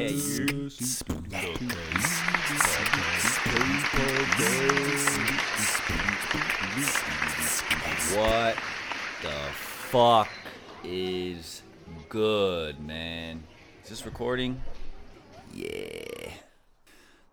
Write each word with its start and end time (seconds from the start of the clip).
What 0.00 0.08
the 9.20 9.36
fuck 9.52 10.30
is 10.82 11.62
good, 12.08 12.80
man? 12.80 13.44
Is 13.82 13.90
this 13.90 14.06
recording? 14.06 14.62
Yeah. 15.52 16.30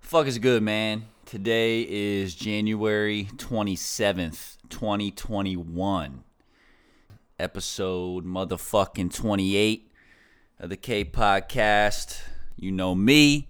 Fuck 0.01 0.27
is 0.27 0.37
good, 0.37 0.61
man. 0.61 1.05
Today 1.25 1.83
is 1.83 2.35
January 2.35 3.29
27th, 3.37 4.57
2021. 4.67 6.23
Episode 7.39 8.25
motherfucking 8.25 9.13
28 9.13 9.89
of 10.59 10.69
the 10.69 10.75
K 10.75 11.05
Podcast. 11.05 12.23
You 12.59 12.71
know 12.71 12.95
me, 12.95 13.49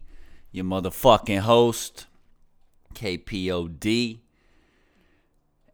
your 0.51 0.65
motherfucking 0.65 1.39
host, 1.39 2.07
KPOD. 2.93 4.19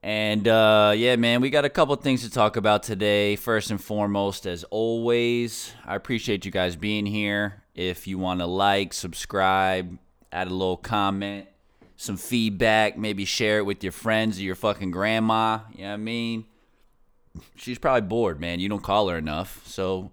And 0.04 0.48
uh, 0.48 0.94
yeah, 0.96 1.16
man, 1.16 1.42
we 1.42 1.50
got 1.50 1.66
a 1.66 1.70
couple 1.70 1.96
things 1.96 2.22
to 2.24 2.30
talk 2.30 2.58
about 2.58 2.84
today. 2.84 3.36
First 3.36 3.72
and 3.72 3.82
foremost, 3.82 4.46
as 4.46 4.64
always, 4.66 5.74
I 5.84 5.96
appreciate 5.96 6.46
you 6.46 6.52
guys 6.52 6.76
being 6.76 7.08
here. 7.08 7.64
If 7.74 8.06
you 8.06 8.20
want 8.20 8.42
to 8.42 8.46
like, 8.46 8.94
subscribe, 8.94 9.98
add 10.32 10.48
a 10.48 10.52
little 10.52 10.78
comment, 10.78 11.48
some 11.96 12.18
feedback, 12.18 12.98
maybe 13.00 13.26
share 13.26 13.58
it 13.58 13.66
with 13.66 13.82
your 13.82 13.94
friends 13.94 14.38
or 14.38 14.44
your 14.44 14.56
fucking 14.56 14.92
grandma. 14.92 15.60
You 15.72 15.86
know 15.86 15.88
what 15.88 15.94
I 15.94 15.98
mean? 15.98 16.46
She's 17.56 17.80
probably 17.80 18.08
bored, 18.08 18.40
man. 18.40 18.60
You 18.60 18.70
don't 18.70 18.84
call 18.84 19.10
her 19.10 19.18
enough. 19.18 19.66
So 19.66 20.12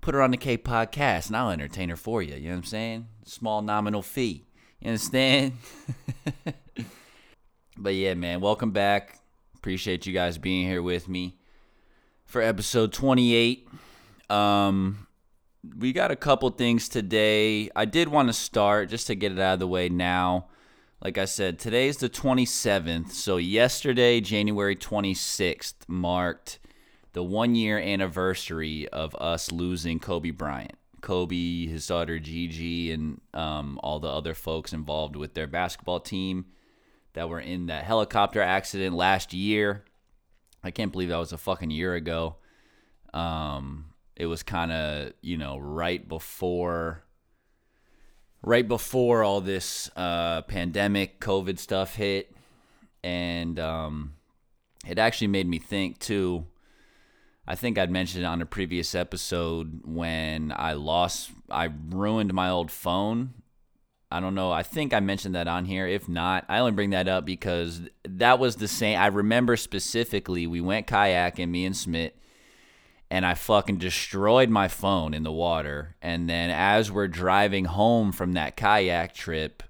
put 0.00 0.14
her 0.14 0.22
on 0.22 0.30
the 0.30 0.36
K 0.36 0.56
podcast 0.56 1.28
and 1.28 1.36
I'll 1.36 1.50
entertain 1.50 1.88
her 1.88 1.96
for 1.96 2.22
you. 2.22 2.34
You 2.34 2.48
know 2.48 2.50
what 2.50 2.56
I'm 2.58 2.64
saying? 2.64 3.08
Small 3.24 3.62
nominal 3.62 4.02
fee. 4.02 4.46
You 4.80 4.88
understand? 4.88 5.52
but 7.76 7.94
yeah, 7.94 8.14
man, 8.14 8.40
welcome 8.40 8.70
back. 8.70 9.20
Appreciate 9.56 10.06
you 10.06 10.12
guys 10.12 10.38
being 10.38 10.66
here 10.66 10.82
with 10.82 11.08
me 11.08 11.36
for 12.24 12.40
episode 12.40 12.92
28. 12.92 13.68
Um, 14.30 15.06
we 15.76 15.92
got 15.92 16.10
a 16.10 16.16
couple 16.16 16.48
things 16.50 16.88
today. 16.88 17.68
I 17.76 17.84
did 17.84 18.08
want 18.08 18.28
to 18.28 18.32
start 18.32 18.88
just 18.88 19.06
to 19.08 19.14
get 19.14 19.32
it 19.32 19.38
out 19.38 19.54
of 19.54 19.60
the 19.60 19.68
way 19.68 19.88
now. 19.88 20.46
Like 21.02 21.18
I 21.18 21.24
said, 21.24 21.58
today's 21.58 21.96
the 21.96 22.08
27th. 22.08 23.10
So, 23.10 23.38
yesterday, 23.38 24.20
January 24.20 24.76
26th, 24.76 25.74
marked 25.88 26.59
the 27.12 27.22
one 27.22 27.54
year 27.54 27.78
anniversary 27.78 28.88
of 28.88 29.14
us 29.16 29.50
losing 29.52 29.98
Kobe 29.98 30.30
Bryant. 30.30 30.74
Kobe, 31.00 31.66
his 31.66 31.86
daughter 31.86 32.18
Gigi, 32.18 32.92
and 32.92 33.20
um, 33.32 33.80
all 33.82 34.00
the 34.00 34.08
other 34.08 34.34
folks 34.34 34.72
involved 34.72 35.16
with 35.16 35.32
their 35.32 35.46
basketball 35.46 36.00
team 36.00 36.46
that 37.14 37.28
were 37.28 37.40
in 37.40 37.66
that 37.66 37.84
helicopter 37.84 38.42
accident 38.42 38.94
last 38.94 39.32
year. 39.32 39.84
I 40.62 40.70
can't 40.70 40.92
believe 40.92 41.08
that 41.08 41.16
was 41.16 41.32
a 41.32 41.38
fucking 41.38 41.70
year 41.70 41.94
ago. 41.94 42.36
Um, 43.14 43.86
it 44.14 44.26
was 44.26 44.42
kind 44.42 44.70
of, 44.70 45.12
you 45.22 45.38
know, 45.38 45.56
right 45.58 46.06
before 46.06 47.02
right 48.42 48.66
before 48.66 49.22
all 49.22 49.40
this 49.40 49.90
uh, 49.96 50.42
pandemic 50.42 51.20
COVID 51.20 51.58
stuff 51.58 51.94
hit 51.94 52.34
and 53.02 53.58
um, 53.58 54.14
it 54.86 54.98
actually 54.98 55.26
made 55.26 55.48
me 55.48 55.58
think 55.58 55.98
too. 55.98 56.46
I 57.50 57.56
think 57.56 57.78
I'd 57.78 57.90
mentioned 57.90 58.22
it 58.22 58.26
on 58.26 58.40
a 58.40 58.46
previous 58.46 58.94
episode 58.94 59.80
when 59.84 60.52
I 60.56 60.74
lost 60.74 61.32
I 61.50 61.68
ruined 61.90 62.32
my 62.32 62.48
old 62.48 62.70
phone 62.70 63.34
I 64.12 64.18
don't 64.18 64.34
know. 64.34 64.50
I 64.50 64.64
think 64.64 64.92
I 64.92 65.00
mentioned 65.00 65.36
that 65.36 65.46
on 65.46 65.66
here. 65.66 65.86
If 65.86 66.08
not, 66.08 66.44
I 66.48 66.58
only 66.58 66.72
bring 66.72 66.90
that 66.90 67.06
up 67.06 67.24
because 67.24 67.82
that 68.02 68.40
was 68.40 68.56
the 68.56 68.66
same. 68.66 68.98
I 68.98 69.06
remember 69.06 69.56
specifically 69.56 70.48
we 70.48 70.60
went 70.60 70.88
kayaking, 70.88 71.48
me 71.48 71.64
and 71.64 71.76
Smith, 71.76 72.12
and 73.08 73.24
I 73.24 73.34
fucking 73.34 73.78
destroyed 73.78 74.50
my 74.50 74.66
phone 74.66 75.14
in 75.14 75.22
the 75.22 75.30
water. 75.30 75.94
And 76.02 76.28
then 76.28 76.50
as 76.50 76.90
we're 76.90 77.06
driving 77.06 77.66
home 77.66 78.10
from 78.10 78.32
that 78.32 78.56
kayak 78.56 79.14
trip, 79.14 79.62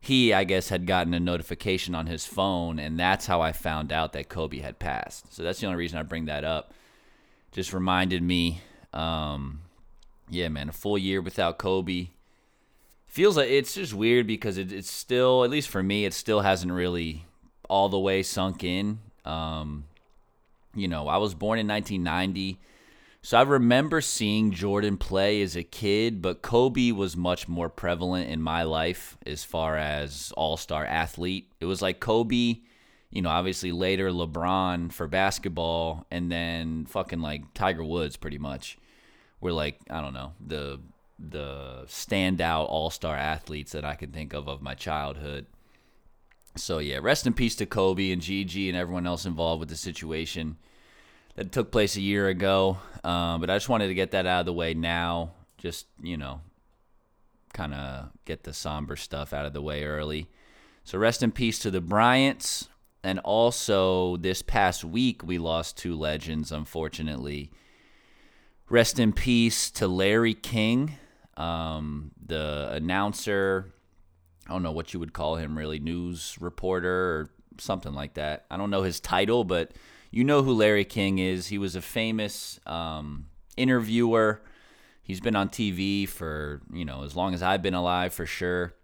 he, 0.00 0.34
I 0.34 0.44
guess, 0.44 0.68
had 0.68 0.86
gotten 0.86 1.14
a 1.14 1.20
notification 1.20 1.94
on 1.94 2.06
his 2.08 2.26
phone, 2.26 2.78
and 2.78 3.00
that's 3.00 3.26
how 3.26 3.40
I 3.40 3.52
found 3.52 3.90
out 3.90 4.12
that 4.12 4.28
Kobe 4.28 4.58
had 4.58 4.78
passed. 4.78 5.34
So 5.34 5.42
that's 5.42 5.60
the 5.60 5.66
only 5.66 5.78
reason 5.78 5.98
I 5.98 6.02
bring 6.02 6.26
that 6.26 6.44
up. 6.44 6.74
Just 7.52 7.72
reminded 7.72 8.22
me, 8.22 8.62
um, 8.92 9.62
yeah, 10.28 10.48
man, 10.48 10.68
a 10.68 10.72
full 10.72 10.98
year 10.98 11.20
without 11.20 11.58
Kobe 11.58 12.08
feels 13.08 13.36
like 13.36 13.50
it's 13.50 13.74
just 13.74 13.94
weird 13.94 14.26
because 14.26 14.58
it, 14.58 14.70
it's 14.70 14.90
still, 14.90 15.42
at 15.42 15.50
least 15.50 15.68
for 15.68 15.82
me, 15.82 16.04
it 16.04 16.14
still 16.14 16.40
hasn't 16.40 16.72
really 16.72 17.26
all 17.68 17.88
the 17.88 17.98
way 17.98 18.22
sunk 18.22 18.62
in. 18.62 19.00
Um, 19.24 19.84
you 20.74 20.86
know, 20.86 21.08
I 21.08 21.16
was 21.16 21.34
born 21.34 21.58
in 21.58 21.66
1990, 21.66 22.60
so 23.22 23.38
I 23.38 23.42
remember 23.42 24.00
seeing 24.00 24.52
Jordan 24.52 24.96
play 24.96 25.42
as 25.42 25.56
a 25.56 25.64
kid, 25.64 26.22
but 26.22 26.42
Kobe 26.42 26.92
was 26.92 27.16
much 27.16 27.48
more 27.48 27.68
prevalent 27.68 28.30
in 28.30 28.40
my 28.40 28.62
life 28.62 29.18
as 29.26 29.42
far 29.42 29.76
as 29.76 30.32
all 30.36 30.56
star 30.56 30.84
athlete. 30.84 31.50
It 31.60 31.64
was 31.64 31.82
like 31.82 32.00
Kobe, 32.00 32.58
you 33.10 33.22
know, 33.22 33.30
obviously 33.30 33.72
later 33.72 34.10
LeBron 34.10 34.92
for 34.92 35.06
basketball, 35.06 36.06
and 36.10 36.30
then 36.30 36.86
fucking 36.86 37.20
like 37.20 37.54
Tiger 37.54 37.84
Woods 37.84 38.16
pretty 38.16 38.38
much 38.38 38.78
were 39.40 39.52
like, 39.52 39.80
I 39.90 40.00
don't 40.00 40.14
know, 40.14 40.32
the 40.44 40.80
the 41.18 41.84
standout 41.86 42.68
all 42.68 42.90
star 42.90 43.16
athletes 43.16 43.72
that 43.72 43.84
I 43.84 43.94
can 43.94 44.12
think 44.12 44.34
of 44.34 44.48
of 44.48 44.62
my 44.62 44.74
childhood. 44.74 45.46
So 46.56 46.78
yeah, 46.78 46.98
rest 47.00 47.26
in 47.26 47.32
peace 47.32 47.56
to 47.56 47.66
Kobe 47.66 48.10
and 48.10 48.22
Gigi 48.22 48.68
and 48.68 48.76
everyone 48.76 49.06
else 49.06 49.24
involved 49.24 49.60
with 49.60 49.68
the 49.68 49.76
situation 49.76 50.56
that 51.36 51.52
took 51.52 51.70
place 51.70 51.96
a 51.96 52.00
year 52.00 52.28
ago. 52.28 52.78
Um, 53.04 53.40
but 53.40 53.48
I 53.48 53.56
just 53.56 53.68
wanted 53.68 53.88
to 53.88 53.94
get 53.94 54.10
that 54.10 54.26
out 54.26 54.40
of 54.40 54.46
the 54.46 54.52
way 54.52 54.74
now. 54.74 55.32
Just 55.56 55.86
you 56.02 56.16
know, 56.16 56.40
kind 57.52 57.74
of 57.74 58.10
get 58.24 58.42
the 58.42 58.52
somber 58.52 58.96
stuff 58.96 59.32
out 59.32 59.46
of 59.46 59.52
the 59.52 59.62
way 59.62 59.84
early. 59.84 60.28
So 60.84 60.98
rest 60.98 61.22
in 61.22 61.32
peace 61.32 61.58
to 61.60 61.70
the 61.70 61.80
Bryants. 61.80 62.68
And 63.04 63.20
also, 63.20 64.16
this 64.16 64.42
past 64.42 64.84
week, 64.84 65.22
we 65.22 65.38
lost 65.38 65.76
two 65.76 65.96
legends, 65.96 66.50
unfortunately. 66.50 67.52
Rest 68.68 68.98
in 68.98 69.12
peace 69.12 69.70
to 69.72 69.86
Larry 69.86 70.34
King, 70.34 70.98
um, 71.36 72.10
the 72.24 72.68
announcer, 72.72 73.72
I 74.48 74.52
don't 74.52 74.62
know 74.62 74.72
what 74.72 74.92
you 74.92 75.00
would 75.00 75.12
call 75.12 75.36
him, 75.36 75.56
really, 75.56 75.78
news 75.78 76.36
reporter 76.40 76.90
or 76.90 77.30
something 77.58 77.92
like 77.92 78.14
that. 78.14 78.46
I 78.50 78.56
don't 78.56 78.70
know 78.70 78.82
his 78.82 78.98
title, 78.98 79.44
but 79.44 79.72
you 80.10 80.24
know 80.24 80.42
who 80.42 80.52
Larry 80.52 80.84
King 80.84 81.18
is. 81.18 81.48
He 81.48 81.58
was 81.58 81.76
a 81.76 81.82
famous 81.82 82.58
um, 82.66 83.26
interviewer. 83.56 84.42
He's 85.02 85.20
been 85.20 85.36
on 85.36 85.50
TV 85.50 86.08
for, 86.08 86.62
you 86.72 86.84
know, 86.84 87.04
as 87.04 87.14
long 87.14 87.34
as 87.34 87.42
I've 87.42 87.62
been 87.62 87.74
alive, 87.74 88.12
for 88.12 88.26
sure. 88.26 88.74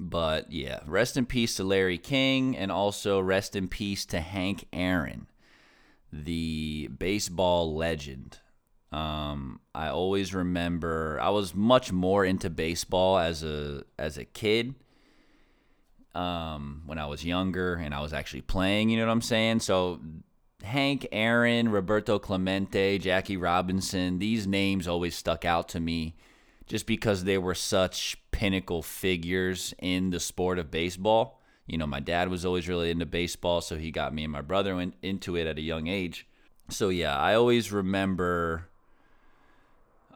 But 0.00 0.52
yeah, 0.52 0.80
rest 0.86 1.16
in 1.16 1.26
peace 1.26 1.56
to 1.56 1.64
Larry 1.64 1.98
King 1.98 2.56
and 2.56 2.72
also 2.72 3.20
rest 3.20 3.54
in 3.54 3.68
peace 3.68 4.04
to 4.06 4.20
Hank 4.20 4.66
Aaron, 4.72 5.26
the 6.12 6.88
baseball 6.98 7.74
legend. 7.74 8.38
Um, 8.92 9.60
I 9.74 9.88
always 9.88 10.34
remember 10.34 11.18
I 11.20 11.30
was 11.30 11.54
much 11.54 11.92
more 11.92 12.24
into 12.24 12.50
baseball 12.50 13.18
as 13.18 13.42
a 13.42 13.84
as 13.98 14.18
a 14.18 14.24
kid. 14.24 14.74
Um, 16.14 16.82
when 16.86 16.98
I 16.98 17.06
was 17.06 17.24
younger 17.24 17.74
and 17.74 17.92
I 17.92 18.00
was 18.00 18.12
actually 18.12 18.42
playing, 18.42 18.88
you 18.88 18.98
know 18.98 19.06
what 19.06 19.12
I'm 19.12 19.20
saying? 19.20 19.60
So 19.60 20.00
Hank 20.62 21.08
Aaron, 21.10 21.70
Roberto 21.70 22.20
Clemente, 22.20 22.98
Jackie 22.98 23.36
Robinson, 23.36 24.20
these 24.20 24.46
names 24.46 24.86
always 24.86 25.16
stuck 25.16 25.44
out 25.44 25.68
to 25.70 25.80
me 25.80 26.14
just 26.66 26.86
because 26.86 27.24
they 27.24 27.36
were 27.36 27.54
such 27.54 28.16
pinnacle 28.34 28.82
figures 28.82 29.72
in 29.78 30.10
the 30.10 30.18
sport 30.18 30.58
of 30.58 30.68
baseball. 30.68 31.40
You 31.68 31.78
know, 31.78 31.86
my 31.86 32.00
dad 32.00 32.28
was 32.28 32.44
always 32.44 32.68
really 32.68 32.90
into 32.90 33.06
baseball, 33.06 33.60
so 33.60 33.76
he 33.76 33.92
got 33.92 34.12
me 34.12 34.24
and 34.24 34.32
my 34.32 34.40
brother 34.40 34.90
into 35.02 35.36
it 35.36 35.46
at 35.46 35.56
a 35.56 35.62
young 35.62 35.86
age. 35.86 36.26
So 36.68 36.88
yeah, 36.88 37.16
I 37.16 37.34
always 37.34 37.70
remember 37.70 38.68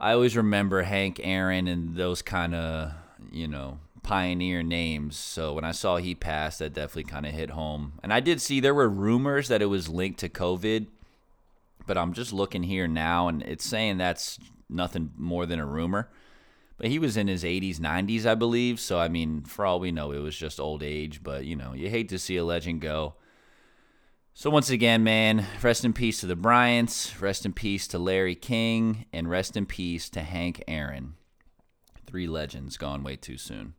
I 0.01 0.13
always 0.13 0.37
remember 0.37 0.83
Hank 0.83 1.21
Aaron 1.23 1.69
and 1.69 1.95
those 1.95 2.21
kind 2.21 2.57
of, 2.57 2.93
you 3.31 3.47
know, 3.47 3.79
pioneer 4.03 4.65
names. 4.65 5.17
So 5.17 5.53
when 5.53 5.65
I 5.65 5.73
saw 5.73 5.97
he 5.97 6.17
passed, 6.17 6.59
that 6.59 6.75
definitely 6.75 7.05
kind 7.05 7.25
of 7.25 7.33
hit 7.33 7.51
home. 7.51 7.95
And 8.03 8.13
I 8.13 8.19
did 8.19 8.41
see 8.41 8.59
there 8.59 8.75
were 8.75 8.89
rumors 8.89 9.47
that 9.47 9.63
it 9.63 9.67
was 9.67 9.89
linked 9.89 10.19
to 10.21 10.29
COVID, 10.29 10.87
but 11.87 11.97
I'm 11.97 12.15
just 12.15 12.33
looking 12.33 12.65
here 12.65 12.89
now 12.89 13.29
and 13.29 13.43
it's 13.43 13.65
saying 13.65 13.99
that's 13.99 14.41
nothing 14.69 15.13
more 15.17 15.47
than 15.47 15.61
a 15.61 15.67
rumor. 15.67 16.09
But 16.79 16.89
he 16.89 17.01
was 17.01 17.17
in 17.17 17.27
his 17.27 17.43
80s, 17.43 17.79
90s, 17.79 18.25
I 18.25 18.37
believe. 18.37 18.79
So, 18.79 18.99
I 19.01 19.09
mean, 19.09 19.43
for 19.43 19.67
all 19.67 19.81
we 19.81 19.91
know, 19.91 20.13
it 20.13 20.21
was 20.21 20.37
just 20.37 20.61
old 20.61 20.83
age. 20.83 21.23
But, 21.23 21.45
you 21.45 21.57
know, 21.57 21.75
you 21.75 21.91
hate 21.91 22.09
to 22.11 22.19
see 22.19 22.37
a 22.37 22.45
legend 22.45 22.81
go. 22.81 23.15
So, 24.33 24.49
once 24.49 24.71
again, 24.71 25.03
man, 25.03 25.45
rest 25.61 25.85
in 25.85 25.93
peace 25.93 26.21
to 26.21 26.27
the 26.27 26.37
Bryants, 26.37 27.21
rest 27.21 27.45
in 27.45 27.53
peace 27.53 27.89
to 27.89 27.99
Larry 27.99 28.37
King, 28.37 29.07
and 29.13 29.29
rest 29.29 29.57
in 29.57 29.67
peace 29.67 30.09
to 30.11 30.23
Hank 30.23 30.63
Aaron. 30.69 31.15
Three 32.07 32.29
legends 32.29 32.77
gone 32.77 33.03
way 33.03 33.17
too 33.17 33.37
soon. 33.37 33.75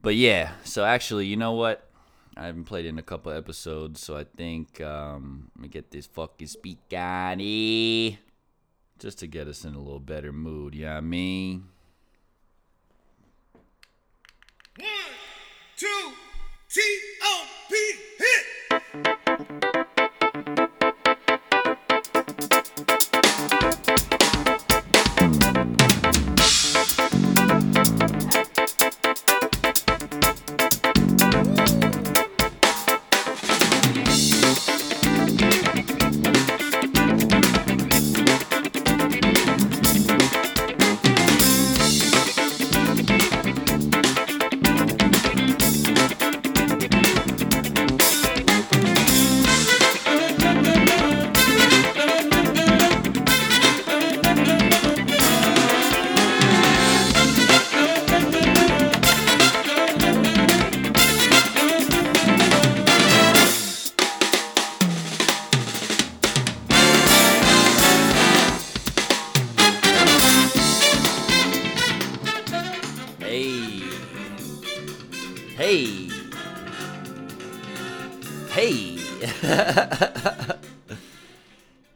But 0.00 0.14
yeah, 0.14 0.52
so 0.64 0.84
actually, 0.84 1.26
you 1.26 1.36
know 1.36 1.52
what? 1.52 1.90
I 2.36 2.46
haven't 2.46 2.64
played 2.64 2.86
in 2.86 2.98
a 2.98 3.02
couple 3.02 3.32
episodes, 3.32 4.00
so 4.02 4.16
I 4.16 4.24
think 4.24 4.80
um, 4.80 5.50
let 5.56 5.62
me 5.62 5.68
get 5.68 5.90
this 5.90 6.06
fucking 6.06 6.46
speak 6.46 6.78
on 6.92 7.40
just 8.98 9.18
to 9.20 9.26
get 9.26 9.48
us 9.48 9.64
in 9.64 9.74
a 9.74 9.78
little 9.78 10.00
better 10.00 10.32
mood. 10.32 10.74
You 10.74 10.86
know 10.86 10.92
I 10.92 11.00
mean? 11.00 11.68
One, 14.78 14.88
two, 15.76 16.12
T 16.68 16.80
O 17.22 17.46
P 17.68 17.74
hit. 18.18 18.55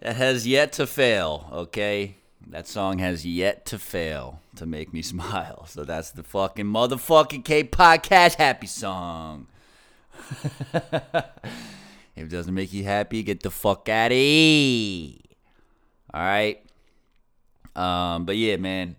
Has 0.03 0.47
yet 0.47 0.73
to 0.75 0.87
fail, 0.87 1.49
okay? 1.53 2.17
That 2.47 2.67
song 2.67 2.99
has 2.99 3.27
yet 3.27 3.65
to 3.67 3.79
fail 3.79 4.41
to 4.57 4.67
make 4.67 4.93
me 4.93 5.03
smile. 5.03 5.67
So 5.67 5.85
that's 5.85 6.11
the 6.11 6.23
fucking 6.23 6.67
motherfucking 6.67 7.45
K 7.45 7.65
podcast 7.65 8.37
happy 8.37 8.67
song. 8.67 9.47
if 10.73 10.85
it 12.17 12.29
doesn't 12.29 12.55
make 12.55 12.73
you 12.73 12.85
happy, 12.85 13.23
get 13.23 13.43
the 13.43 13.51
fuck 13.51 13.89
out 13.89 14.11
of 14.11 14.17
here. 14.17 15.15
All 16.13 16.23
right. 16.23 16.65
Um, 17.77 18.25
but 18.25 18.37
yeah, 18.37 18.57
man. 18.57 18.97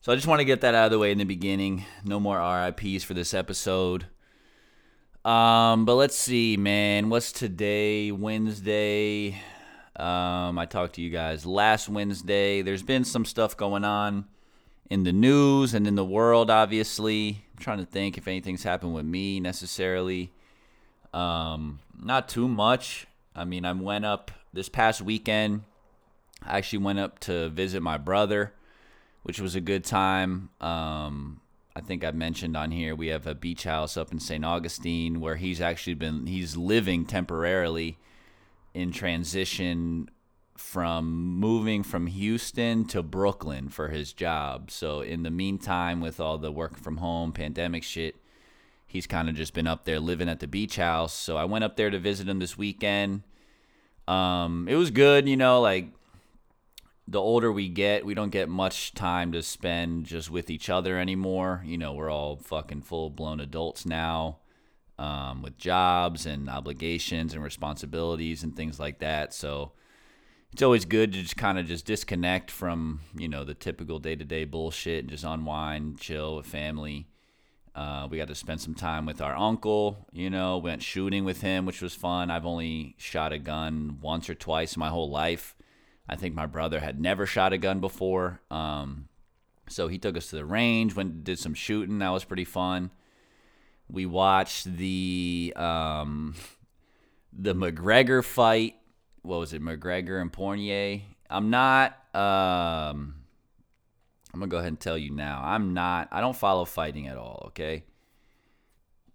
So 0.00 0.12
I 0.12 0.14
just 0.14 0.26
want 0.26 0.40
to 0.40 0.46
get 0.46 0.62
that 0.62 0.74
out 0.74 0.86
of 0.86 0.90
the 0.90 0.98
way 0.98 1.12
in 1.12 1.18
the 1.18 1.24
beginning. 1.24 1.84
No 2.04 2.18
more 2.18 2.38
RIPS 2.38 3.04
for 3.04 3.14
this 3.14 3.34
episode. 3.34 4.06
Um, 5.24 5.84
but 5.84 5.96
let's 5.96 6.16
see, 6.16 6.56
man. 6.56 7.10
What's 7.10 7.32
today? 7.32 8.10
Wednesday. 8.10 9.40
Um, 10.00 10.58
I 10.58 10.66
talked 10.66 10.94
to 10.94 11.02
you 11.02 11.10
guys 11.10 11.44
last 11.44 11.88
Wednesday. 11.88 12.62
There's 12.62 12.82
been 12.82 13.04
some 13.04 13.24
stuff 13.24 13.56
going 13.56 13.84
on 13.84 14.24
in 14.88 15.04
the 15.04 15.12
news 15.12 15.74
and 15.74 15.86
in 15.86 15.94
the 15.94 16.04
world, 16.04 16.50
obviously. 16.50 17.44
I'm 17.52 17.62
trying 17.62 17.78
to 17.78 17.84
think 17.84 18.16
if 18.16 18.26
anything's 18.26 18.62
happened 18.62 18.94
with 18.94 19.04
me 19.04 19.40
necessarily. 19.40 20.32
Um, 21.12 21.80
not 22.00 22.28
too 22.28 22.48
much. 22.48 23.06
I 23.36 23.44
mean, 23.44 23.64
I 23.64 23.72
went 23.72 24.04
up 24.04 24.30
this 24.52 24.68
past 24.68 25.02
weekend. 25.02 25.62
I 26.42 26.58
actually 26.58 26.78
went 26.80 26.98
up 26.98 27.18
to 27.20 27.50
visit 27.50 27.82
my 27.82 27.98
brother 27.98 28.54
which 29.22 29.40
was 29.40 29.54
a 29.54 29.60
good 29.60 29.84
time. 29.84 30.50
Um, 30.60 31.40
I 31.74 31.80
think 31.80 32.04
I 32.04 32.10
mentioned 32.10 32.56
on 32.56 32.70
here 32.70 32.94
we 32.94 33.08
have 33.08 33.26
a 33.26 33.34
beach 33.34 33.64
house 33.64 33.96
up 33.96 34.12
in 34.12 34.20
St. 34.20 34.44
Augustine 34.44 35.20
where 35.20 35.36
he's 35.36 35.60
actually 35.60 35.94
been 35.94 36.26
he's 36.26 36.56
living 36.56 37.04
temporarily 37.04 37.98
in 38.74 38.92
transition 38.92 40.08
from 40.56 41.38
moving 41.38 41.82
from 41.82 42.06
Houston 42.06 42.84
to 42.84 43.02
Brooklyn 43.02 43.68
for 43.68 43.88
his 43.88 44.12
job. 44.12 44.70
So 44.70 45.00
in 45.00 45.22
the 45.22 45.30
meantime 45.30 46.00
with 46.00 46.20
all 46.20 46.38
the 46.38 46.52
work 46.52 46.76
from 46.76 46.98
home 46.98 47.32
pandemic 47.32 47.82
shit, 47.82 48.16
he's 48.86 49.06
kind 49.06 49.28
of 49.28 49.34
just 49.34 49.54
been 49.54 49.66
up 49.66 49.84
there 49.84 49.98
living 49.98 50.28
at 50.28 50.40
the 50.40 50.46
beach 50.46 50.76
house. 50.76 51.14
So 51.14 51.36
I 51.36 51.44
went 51.44 51.64
up 51.64 51.76
there 51.76 51.90
to 51.90 51.98
visit 51.98 52.28
him 52.28 52.38
this 52.38 52.58
weekend. 52.58 53.22
Um, 54.06 54.68
it 54.68 54.76
was 54.76 54.90
good, 54.90 55.28
you 55.28 55.36
know, 55.36 55.60
like 55.60 55.88
the 57.08 57.20
older 57.20 57.50
we 57.50 57.68
get, 57.68 58.04
we 58.04 58.14
don't 58.14 58.30
get 58.30 58.48
much 58.48 58.92
time 58.92 59.32
to 59.32 59.42
spend 59.42 60.04
just 60.04 60.30
with 60.30 60.50
each 60.50 60.68
other 60.68 60.98
anymore. 60.98 61.62
You 61.64 61.78
know, 61.78 61.94
we're 61.94 62.10
all 62.10 62.36
fucking 62.36 62.82
full 62.82 63.08
blown 63.08 63.40
adults 63.40 63.86
now 63.86 64.38
um, 65.00 65.40
with 65.40 65.56
jobs 65.56 66.26
and 66.26 66.48
obligations 66.50 67.32
and 67.32 67.42
responsibilities 67.42 68.42
and 68.42 68.54
things 68.54 68.78
like 68.78 68.98
that. 68.98 69.32
So 69.32 69.72
it's 70.52 70.62
always 70.62 70.84
good 70.84 71.12
to 71.14 71.22
just 71.22 71.38
kind 71.38 71.58
of 71.58 71.66
just 71.66 71.86
disconnect 71.86 72.50
from, 72.50 73.00
you 73.16 73.26
know, 73.26 73.42
the 73.42 73.54
typical 73.54 73.98
day 73.98 74.14
to 74.14 74.24
day 74.24 74.44
bullshit 74.44 75.00
and 75.04 75.10
just 75.10 75.24
unwind, 75.24 75.98
chill 75.98 76.36
with 76.36 76.46
family. 76.46 77.06
Uh, 77.74 78.08
we 78.10 78.18
got 78.18 78.28
to 78.28 78.34
spend 78.34 78.60
some 78.60 78.74
time 78.74 79.06
with 79.06 79.22
our 79.22 79.34
uncle, 79.34 80.06
you 80.12 80.28
know, 80.28 80.58
went 80.58 80.82
shooting 80.82 81.24
with 81.24 81.40
him, 81.40 81.64
which 81.64 81.80
was 81.80 81.94
fun. 81.94 82.30
I've 82.30 82.44
only 82.44 82.94
shot 82.98 83.32
a 83.32 83.38
gun 83.38 83.98
once 84.02 84.28
or 84.28 84.34
twice 84.34 84.76
in 84.76 84.80
my 84.80 84.90
whole 84.90 85.08
life. 85.08 85.56
I 86.06 86.16
think 86.16 86.34
my 86.34 86.46
brother 86.46 86.80
had 86.80 87.00
never 87.00 87.24
shot 87.24 87.54
a 87.54 87.58
gun 87.58 87.80
before. 87.80 88.42
Um, 88.50 89.08
so 89.68 89.88
he 89.88 89.98
took 89.98 90.16
us 90.16 90.28
to 90.28 90.36
the 90.36 90.44
range, 90.44 90.94
went 90.94 91.24
did 91.24 91.38
some 91.38 91.54
shooting. 91.54 92.00
That 92.00 92.10
was 92.10 92.24
pretty 92.24 92.44
fun. 92.44 92.90
We 93.90 94.06
watched 94.06 94.76
the 94.76 95.52
um, 95.56 96.34
the 97.32 97.54
McGregor 97.54 98.24
fight. 98.24 98.76
What 99.22 99.40
was 99.40 99.52
it, 99.52 99.62
McGregor 99.62 100.20
and 100.20 100.32
Poirier? 100.32 101.02
I'm 101.28 101.50
not. 101.50 101.92
Um, 102.14 103.14
I'm 104.32 104.40
gonna 104.40 104.48
go 104.48 104.58
ahead 104.58 104.68
and 104.68 104.80
tell 104.80 104.96
you 104.96 105.10
now. 105.10 105.40
I'm 105.44 105.74
not. 105.74 106.08
I 106.12 106.20
don't 106.20 106.36
follow 106.36 106.64
fighting 106.64 107.08
at 107.08 107.16
all. 107.16 107.44
Okay. 107.48 107.84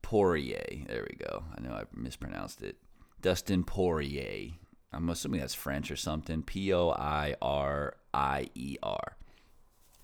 Poirier. 0.02 0.86
There 0.88 1.08
we 1.10 1.18
go. 1.18 1.44
I 1.58 1.62
know 1.62 1.74
I 1.74 1.84
mispronounced 1.94 2.62
it. 2.62 2.78
Dustin 3.22 3.64
Poirier. 3.64 4.52
I'm 4.94 5.10
assuming 5.10 5.40
that's 5.40 5.54
French 5.54 5.90
or 5.90 5.96
something. 5.96 6.44
P 6.44 6.74
O 6.74 6.90
I 6.90 7.36
R 7.42 7.96
I 8.14 8.50
E 8.56 8.78
R. 8.84 9.18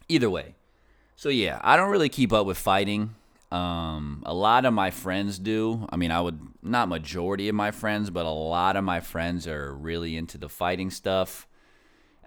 Either 0.10 0.30
way. 0.30 0.56
So 1.16 1.30
yeah, 1.30 1.60
I 1.62 1.78
don't 1.78 1.92
really 1.92 2.10
keep 2.10 2.34
up 2.34 2.46
with 2.46 2.58
fighting. 2.58 3.16
Um, 3.52 4.24
a 4.26 4.34
lot 4.34 4.66
of 4.66 4.74
my 4.74 4.92
friends 4.92 5.38
do. 5.38 5.86
I 5.90 5.98
mean, 5.98 6.12
I 6.12 6.22
would 6.22 6.40
not 6.62 6.88
majority 6.88 7.50
of 7.50 7.56
my 7.56 7.72
friends, 7.72 8.10
but 8.10 8.26
a 8.26 8.30
lot 8.30 8.78
of 8.78 8.84
my 8.84 9.02
friends 9.02 9.46
are 9.48 9.74
really 9.76 10.16
into 10.16 10.38
the 10.38 10.50
fighting 10.50 10.90
stuff. 10.90 11.48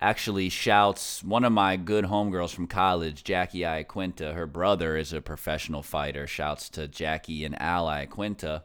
Actually, 0.01 0.51
shouts 0.51 1.25
one 1.25 1.45
of 1.45 1.53
my 1.53 1.77
good 1.77 2.05
homegirls 2.05 2.55
from 2.55 2.67
college, 2.67 3.25
Jackie 3.25 3.61
Iaquinta. 3.61 4.35
Her 4.35 4.47
brother 4.47 4.99
is 4.99 5.15
a 5.15 5.23
professional 5.23 5.83
fighter. 5.83 6.27
Shouts 6.27 6.69
to 6.71 6.89
Jackie 6.89 7.45
and 7.45 7.61
Al 7.61 7.87
Iaquinta. 7.87 8.63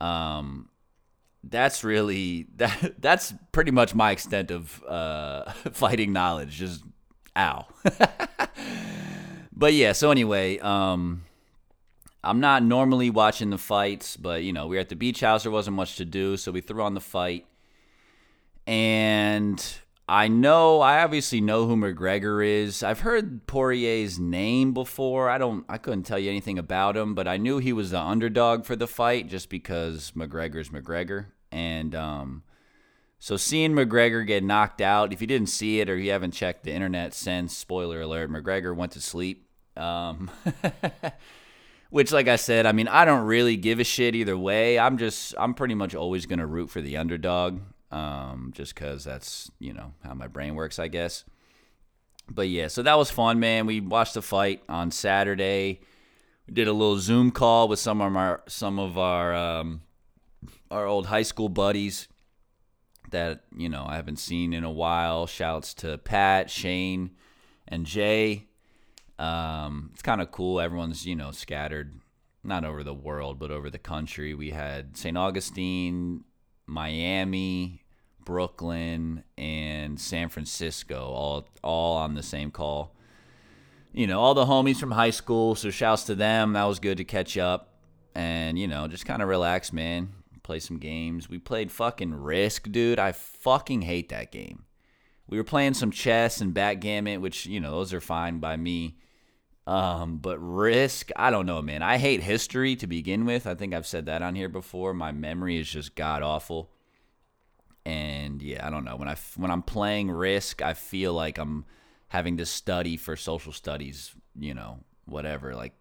Um, 0.00 0.68
that's 1.44 1.84
really 1.84 2.48
that 2.56 2.94
that's 2.98 3.32
pretty 3.52 3.70
much 3.70 3.94
my 3.94 4.10
extent 4.10 4.50
of 4.50 4.82
uh, 4.84 5.52
fighting 5.72 6.12
knowledge. 6.12 6.56
Just 6.56 6.82
ow. 7.36 7.66
but 9.52 9.72
yeah. 9.72 9.92
So 9.92 10.10
anyway, 10.10 10.58
um, 10.58 11.22
I'm 12.26 12.40
not 12.40 12.62
normally 12.62 13.10
watching 13.10 13.50
the 13.50 13.58
fights, 13.58 14.16
but 14.16 14.42
you 14.42 14.52
know, 14.52 14.66
we 14.66 14.76
were 14.76 14.80
at 14.80 14.88
the 14.88 14.96
beach 14.96 15.20
house. 15.20 15.44
There 15.44 15.52
wasn't 15.52 15.76
much 15.76 15.96
to 15.96 16.04
do, 16.04 16.36
so 16.36 16.52
we 16.52 16.60
threw 16.60 16.82
on 16.82 16.94
the 16.94 17.00
fight, 17.00 17.46
and 18.66 19.62
I 20.08 20.28
know, 20.28 20.82
I 20.82 21.02
obviously 21.02 21.40
know 21.40 21.66
who 21.66 21.74
McGregor 21.76 22.46
is. 22.46 22.84
I've 22.84 23.00
heard 23.00 23.46
Poirier's 23.48 24.20
name 24.20 24.72
before. 24.72 25.28
I 25.28 25.36
don't, 25.36 25.64
I 25.68 25.78
couldn't 25.78 26.04
tell 26.04 26.18
you 26.18 26.30
anything 26.30 26.60
about 26.60 26.96
him, 26.96 27.16
but 27.16 27.26
I 27.26 27.38
knew 27.38 27.58
he 27.58 27.72
was 27.72 27.90
the 27.90 28.00
underdog 28.00 28.64
for 28.64 28.76
the 28.76 28.86
fight 28.86 29.28
just 29.28 29.50
because 29.50 30.12
McGregor's 30.12 30.68
McGregor. 30.68 31.26
And 31.50 31.92
um, 31.96 32.44
so 33.18 33.36
seeing 33.36 33.72
McGregor 33.72 34.24
get 34.24 34.44
knocked 34.44 34.80
out, 34.80 35.12
if 35.12 35.20
you 35.20 35.26
didn't 35.26 35.48
see 35.48 35.80
it 35.80 35.90
or 35.90 35.96
you 35.96 36.12
haven't 36.12 36.32
checked 36.32 36.62
the 36.62 36.72
internet 36.72 37.12
since, 37.12 37.56
spoiler 37.56 38.00
alert, 38.02 38.30
McGregor 38.30 38.76
went 38.76 38.92
to 38.92 39.00
sleep. 39.00 39.48
Um, 39.76 40.30
which, 41.90 42.12
like 42.12 42.28
I 42.28 42.36
said, 42.36 42.66
I 42.66 42.72
mean, 42.72 42.88
I 42.88 43.04
don't 43.04 43.26
really 43.26 43.56
give 43.56 43.80
a 43.80 43.84
shit 43.84 44.14
either 44.14 44.36
way. 44.36 44.78
I'm 44.78 44.98
just, 44.98 45.34
I'm 45.38 45.54
pretty 45.54 45.74
much 45.74 45.94
always 45.94 46.26
going 46.26 46.38
to 46.40 46.46
root 46.46 46.70
for 46.70 46.80
the 46.80 46.96
underdog 46.96 47.60
um, 47.90 48.52
just 48.54 48.74
because 48.74 49.04
that's 49.04 49.50
you 49.58 49.72
know 49.72 49.92
how 50.04 50.14
my 50.14 50.26
brain 50.26 50.54
works, 50.54 50.78
I 50.78 50.88
guess. 50.88 51.24
But 52.28 52.48
yeah, 52.48 52.68
so 52.68 52.82
that 52.82 52.98
was 52.98 53.10
fun, 53.10 53.38
man. 53.38 53.66
We 53.66 53.80
watched 53.80 54.14
the 54.14 54.22
fight 54.22 54.62
on 54.68 54.90
Saturday. 54.90 55.80
We 56.46 56.54
did 56.54 56.68
a 56.68 56.72
little 56.72 56.98
Zoom 56.98 57.30
call 57.30 57.68
with 57.68 57.78
some 57.78 58.00
of 58.00 58.16
our 58.16 58.42
some 58.48 58.78
of 58.78 58.98
our 58.98 59.34
um, 59.34 59.82
our 60.70 60.86
old 60.86 61.06
high 61.06 61.22
school 61.22 61.48
buddies 61.48 62.08
that 63.10 63.44
you 63.56 63.68
know 63.68 63.84
I 63.86 63.96
haven't 63.96 64.18
seen 64.18 64.52
in 64.52 64.64
a 64.64 64.70
while. 64.70 65.26
Shouts 65.26 65.74
to 65.74 65.98
Pat, 65.98 66.50
Shane, 66.50 67.12
and 67.68 67.86
Jay. 67.86 68.46
Um, 69.18 69.90
it's 69.92 70.02
kind 70.02 70.20
of 70.20 70.30
cool. 70.30 70.60
Everyone's 70.60 71.06
you 71.06 71.16
know 71.16 71.30
scattered, 71.30 72.00
not 72.44 72.64
over 72.64 72.82
the 72.82 72.94
world, 72.94 73.38
but 73.38 73.50
over 73.50 73.70
the 73.70 73.78
country. 73.78 74.34
We 74.34 74.50
had 74.50 74.96
St. 74.96 75.16
Augustine, 75.16 76.24
Miami, 76.66 77.82
Brooklyn, 78.24 79.24
and 79.38 80.00
San 80.00 80.28
Francisco, 80.28 81.06
all 81.06 81.48
all 81.62 81.96
on 81.96 82.14
the 82.14 82.22
same 82.22 82.50
call. 82.50 82.94
You 83.92 84.06
know, 84.06 84.20
all 84.20 84.34
the 84.34 84.44
homies 84.44 84.76
from 84.76 84.90
high 84.90 85.10
school, 85.10 85.54
so 85.54 85.70
shouts 85.70 86.04
to 86.04 86.14
them. 86.14 86.52
That 86.52 86.64
was 86.64 86.78
good 86.78 86.98
to 86.98 87.04
catch 87.04 87.38
up 87.38 87.76
and, 88.16 88.58
you 88.58 88.66
know, 88.66 88.88
just 88.88 89.04
kind 89.04 89.20
of 89.20 89.28
relax, 89.28 89.74
man. 89.74 90.08
Play 90.42 90.58
some 90.58 90.78
games. 90.78 91.28
We 91.28 91.38
played 91.38 91.70
fucking 91.70 92.14
Risk, 92.14 92.70
dude. 92.72 92.98
I 92.98 93.12
fucking 93.12 93.82
hate 93.82 94.08
that 94.08 94.32
game. 94.32 94.64
We 95.28 95.36
were 95.36 95.44
playing 95.44 95.74
some 95.74 95.90
chess 95.90 96.40
and 96.40 96.54
backgammon, 96.54 97.20
which, 97.20 97.44
you 97.44 97.60
know, 97.60 97.72
those 97.72 97.92
are 97.92 98.00
fine 98.00 98.38
by 98.38 98.56
me. 98.56 98.96
Um, 99.66 100.18
but 100.18 100.38
Risk, 100.38 101.10
I 101.16 101.30
don't 101.30 101.46
know, 101.46 101.60
man. 101.60 101.82
I 101.82 101.98
hate 101.98 102.22
history 102.22 102.76
to 102.76 102.86
begin 102.86 103.24
with. 103.24 103.46
I 103.46 103.54
think 103.54 103.74
I've 103.74 103.86
said 103.86 104.06
that 104.06 104.22
on 104.22 104.34
here 104.34 104.48
before. 104.48 104.94
My 104.94 105.10
memory 105.10 105.58
is 105.58 105.68
just 105.68 105.96
god 105.96 106.22
awful 106.22 106.70
and 107.86 108.42
yeah, 108.42 108.66
I 108.66 108.70
don't 108.70 108.84
know 108.84 108.96
when 108.96 109.08
I 109.08 109.16
when 109.36 109.50
I'm 109.52 109.62
playing 109.62 110.10
Risk, 110.10 110.60
I 110.60 110.74
feel 110.74 111.14
like 111.14 111.38
I'm 111.38 111.64
having 112.08 112.38
to 112.38 112.44
study 112.44 112.96
for 112.96 113.14
social 113.14 113.52
studies, 113.52 114.12
you 114.36 114.54
know, 114.54 114.80
whatever. 115.04 115.54
Like, 115.54 115.72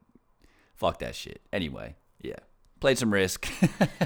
fuck 0.75 0.99
that 0.99 1.15
shit. 1.15 1.41
Anyway, 1.51 1.95
yeah, 2.21 2.37
played 2.79 2.99
some 2.99 3.11
Risk, 3.11 3.51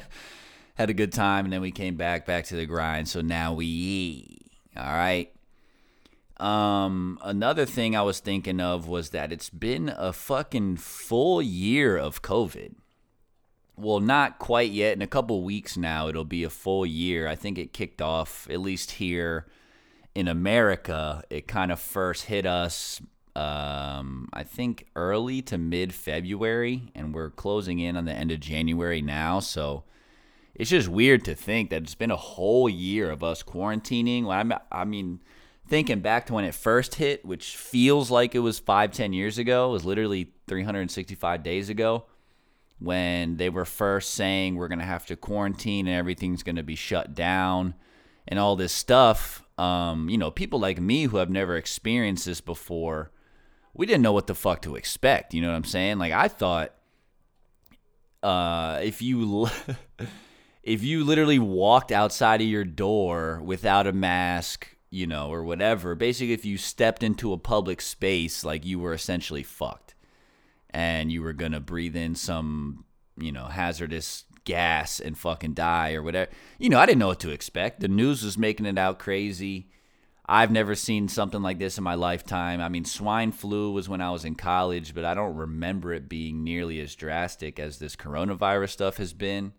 had 0.76 0.90
a 0.90 0.94
good 0.94 1.12
time, 1.12 1.44
and 1.44 1.52
then 1.52 1.60
we 1.60 1.72
came 1.72 1.98
back 1.98 2.26
back 2.26 2.46
to 2.46 2.56
the 2.56 2.66
grind. 2.66 3.10
So 3.10 3.20
now 3.20 3.54
we, 3.54 4.40
all 4.78 4.84
right. 4.84 5.34
Um, 6.40 7.20
another 7.24 7.66
thing 7.66 7.96
I 7.96 8.02
was 8.02 8.20
thinking 8.20 8.62
of 8.62 8.88
was 8.88 9.10
that 9.10 9.32
it's 9.32 9.50
been 9.50 9.94
a 9.96 10.14
fucking 10.14 10.78
full 10.78 11.42
year 11.42 11.98
of 11.98 12.22
COVID 12.22 12.76
well, 13.80 14.00
not 14.00 14.40
quite 14.40 14.72
yet. 14.72 14.94
In 14.94 15.02
a 15.02 15.08
couple 15.08 15.42
weeks 15.44 15.78
now, 15.78 16.10
it'll 16.10 16.26
be 16.26 16.44
a 16.44 16.50
full 16.50 16.86
year. 16.86 17.28
I 17.28 17.36
think 17.36 17.58
it 17.58 17.74
kicked 17.74 18.02
off, 18.02 18.48
at 18.50 18.60
least 18.60 18.92
here 18.92 19.48
in 20.16 20.28
America, 20.28 21.24
it 21.30 21.48
kind 21.48 21.72
of 21.72 21.80
first 21.80 22.26
hit 22.26 22.46
us, 22.46 23.00
um, 23.36 24.28
I 24.34 24.44
think, 24.44 24.88
early 24.96 25.42
to 25.44 25.58
mid 25.58 25.94
February, 25.94 26.92
and 26.94 27.14
we're 27.14 27.30
closing 27.30 27.80
in 27.80 27.96
on 27.96 28.06
the 28.06 28.14
end 28.14 28.32
of 28.32 28.40
January 28.40 29.02
now. 29.02 29.40
So 29.40 29.84
it's 30.56 30.72
just 30.72 30.90
weird 30.90 31.24
to 31.26 31.36
think 31.36 31.70
that 31.70 31.84
it's 31.84 31.96
been 31.96 32.12
a 32.12 32.18
whole 32.18 32.68
year 32.68 33.10
of 33.10 33.24
us 33.24 33.44
quarantining. 33.44 34.60
I 34.72 34.84
mean, 34.84 35.22
thinking 35.70 36.00
back 36.00 36.26
to 36.26 36.34
when 36.34 36.46
it 36.46 36.56
first 36.56 36.96
hit, 36.96 37.24
which 37.24 37.56
feels 37.56 38.10
like 38.12 38.36
it 38.36 38.40
was 38.40 38.60
five, 38.60 38.92
ten 38.92 39.14
years 39.14 39.38
ago, 39.38 39.70
it 39.70 39.72
was 39.72 39.86
literally 39.86 40.32
365 40.48 41.44
days 41.44 41.70
ago 41.70 42.06
when 42.80 43.38
they 43.38 43.50
were 43.50 43.66
first 43.66 44.12
saying 44.12 44.56
we're 44.56 44.68
going 44.68 44.80
to 44.80 44.86
have 44.86 45.06
to 45.06 45.16
quarantine 45.16 45.86
and 45.88 45.96
everything's 45.96 46.44
going 46.44 46.56
to 46.56 46.64
be 46.64 46.76
shut 46.76 47.14
down 47.14 47.76
and 48.28 48.40
all 48.40 48.56
this 48.56 48.74
stuff. 48.74 49.44
Um, 49.58 50.10
you 50.10 50.18
know, 50.18 50.32
people 50.32 50.60
like 50.60 50.80
me 50.80 51.04
who 51.04 51.18
have 51.18 51.30
never 51.30 51.58
experienced 51.58 52.26
this 52.26 52.42
before, 52.42 53.12
we 53.74 53.86
didn't 53.86 54.02
know 54.02 54.14
what 54.14 54.28
the 54.28 54.36
fuck 54.36 54.62
to 54.64 54.76
expect. 54.76 55.34
You 55.34 55.42
know 55.42 55.50
what 55.50 55.56
I'm 55.56 55.64
saying? 55.66 56.00
Like 56.00 56.14
I 56.14 56.30
thought, 56.30 56.74
uh, 58.24 58.80
if 58.82 59.02
you 59.02 59.48
if 60.64 60.84
you 60.84 61.04
literally 61.04 61.40
walked 61.40 61.92
outside 61.92 62.42
of 62.42 62.48
your 62.48 62.64
door 62.64 63.42
without 63.44 63.88
a 63.88 63.94
mask, 63.94 64.76
you 64.90 65.06
know, 65.06 65.32
or 65.32 65.44
whatever, 65.44 65.96
basically 65.96 66.34
if 66.34 66.46
you 66.46 66.58
stepped 66.58 67.04
into 67.04 67.34
a 67.34 67.38
public 67.38 67.82
space, 67.82 68.44
like 68.44 68.66
you 68.66 68.80
were 68.80 68.94
essentially 68.94 69.44
fucked 69.44 69.96
and 70.70 71.12
you 71.12 71.22
were 71.22 71.34
going 71.34 71.52
to 71.52 71.60
breathe 71.60 71.96
in 71.96 72.16
some, 72.16 72.86
you 73.18 73.32
know, 73.32 73.46
hazardous 73.46 74.26
gas 74.46 75.00
and 75.00 75.18
fucking 75.18 75.54
die 75.54 75.94
or 75.94 76.02
whatever. 76.02 76.32
You 76.58 76.70
know, 76.70 76.80
I 76.80 76.86
didn't 76.86 77.00
know 77.00 77.08
what 77.08 77.20
to 77.22 77.32
expect. 77.32 77.82
The 77.82 77.88
news 77.88 78.24
was 78.24 78.38
making 78.38 78.66
it 78.66 78.78
out 78.78 79.00
crazy. 79.00 79.70
I've 80.26 80.52
never 80.52 80.76
seen 80.76 81.08
something 81.08 81.42
like 81.42 81.58
this 81.58 81.78
in 81.80 81.84
my 81.84 81.96
lifetime. 81.96 82.62
I 82.62 82.70
mean, 82.70 82.86
swine 82.86 83.32
flu 83.32 83.72
was 83.72 83.90
when 83.90 84.02
I 84.02 84.12
was 84.12 84.26
in 84.26 84.36
college, 84.36 84.94
but 84.94 85.06
I 85.06 85.16
don't 85.16 85.36
remember 85.36 85.92
it 85.92 86.08
being 86.08 86.44
nearly 86.44 86.80
as 86.80 86.96
drastic 86.96 87.60
as 87.60 87.80
this 87.80 87.96
coronavirus 87.96 88.70
stuff 88.70 88.98
has 88.98 89.12
been. 89.14 89.54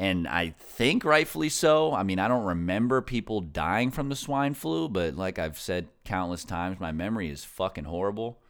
And 0.00 0.26
I 0.26 0.54
think 0.58 1.04
rightfully 1.04 1.50
so. 1.50 1.92
I 1.92 2.04
mean, 2.04 2.18
I 2.18 2.26
don't 2.26 2.46
remember 2.46 3.02
people 3.02 3.42
dying 3.42 3.90
from 3.90 4.08
the 4.08 4.16
swine 4.16 4.54
flu, 4.54 4.88
but 4.88 5.14
like 5.14 5.38
I've 5.38 5.58
said 5.58 5.88
countless 6.06 6.42
times, 6.42 6.80
my 6.80 6.90
memory 6.90 7.28
is 7.28 7.44
fucking 7.44 7.84
horrible. 7.84 8.40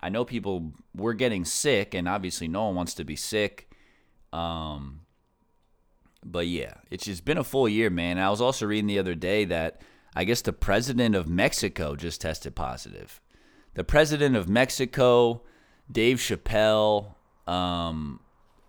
I 0.00 0.10
know 0.10 0.24
people 0.24 0.74
were 0.94 1.12
getting 1.12 1.44
sick, 1.44 1.92
and 1.92 2.08
obviously 2.08 2.46
no 2.46 2.66
one 2.66 2.76
wants 2.76 2.94
to 2.94 3.04
be 3.04 3.16
sick. 3.16 3.68
Um, 4.32 5.00
but 6.24 6.46
yeah, 6.46 6.74
it's 6.88 7.06
just 7.06 7.24
been 7.24 7.38
a 7.38 7.42
full 7.42 7.68
year, 7.68 7.90
man. 7.90 8.16
I 8.20 8.30
was 8.30 8.40
also 8.40 8.64
reading 8.64 8.86
the 8.86 9.00
other 9.00 9.16
day 9.16 9.44
that 9.44 9.82
I 10.14 10.22
guess 10.22 10.40
the 10.40 10.52
president 10.52 11.16
of 11.16 11.28
Mexico 11.28 11.96
just 11.96 12.20
tested 12.20 12.54
positive. 12.54 13.20
The 13.74 13.82
president 13.82 14.36
of 14.36 14.48
Mexico, 14.48 15.42
Dave 15.90 16.18
Chappelle, 16.18 17.16
um, 17.48 18.20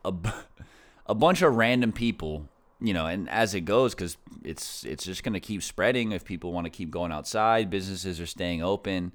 a, 0.03 0.11
a 1.07 1.15
bunch 1.15 1.41
of 1.41 1.55
random 1.55 1.91
people, 1.91 2.47
you 2.79 2.93
know, 2.93 3.05
and 3.07 3.29
as 3.29 3.53
it 3.55 3.61
goes, 3.61 3.95
because 3.95 4.17
it's 4.43 4.83
it's 4.83 5.05
just 5.05 5.23
gonna 5.23 5.39
keep 5.39 5.63
spreading 5.63 6.11
if 6.11 6.23
people 6.23 6.53
want 6.53 6.65
to 6.65 6.71
keep 6.71 6.91
going 6.91 7.11
outside. 7.11 7.69
Businesses 7.69 8.19
are 8.19 8.27
staying 8.27 8.61
open 8.61 9.11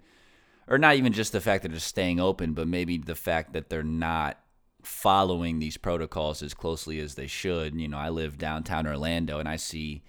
or 0.68 0.78
not 0.78 0.96
even 0.96 1.12
just 1.12 1.32
the 1.32 1.40
fact 1.40 1.62
that 1.62 1.70
they're 1.70 1.80
staying 1.80 2.20
open, 2.20 2.52
but 2.52 2.68
maybe 2.68 2.98
the 2.98 3.14
fact 3.14 3.52
that 3.52 3.68
they're 3.68 3.82
not 3.82 4.38
following 4.82 5.58
these 5.58 5.76
protocols 5.76 6.42
as 6.42 6.54
closely 6.54 6.98
as 7.00 7.14
they 7.14 7.26
should. 7.26 7.74
You 7.74 7.88
know, 7.88 7.98
I 7.98 8.08
live 8.08 8.38
downtown 8.38 8.86
Orlando 8.86 9.38
and 9.38 9.48
I 9.48 9.56
see 9.56 10.02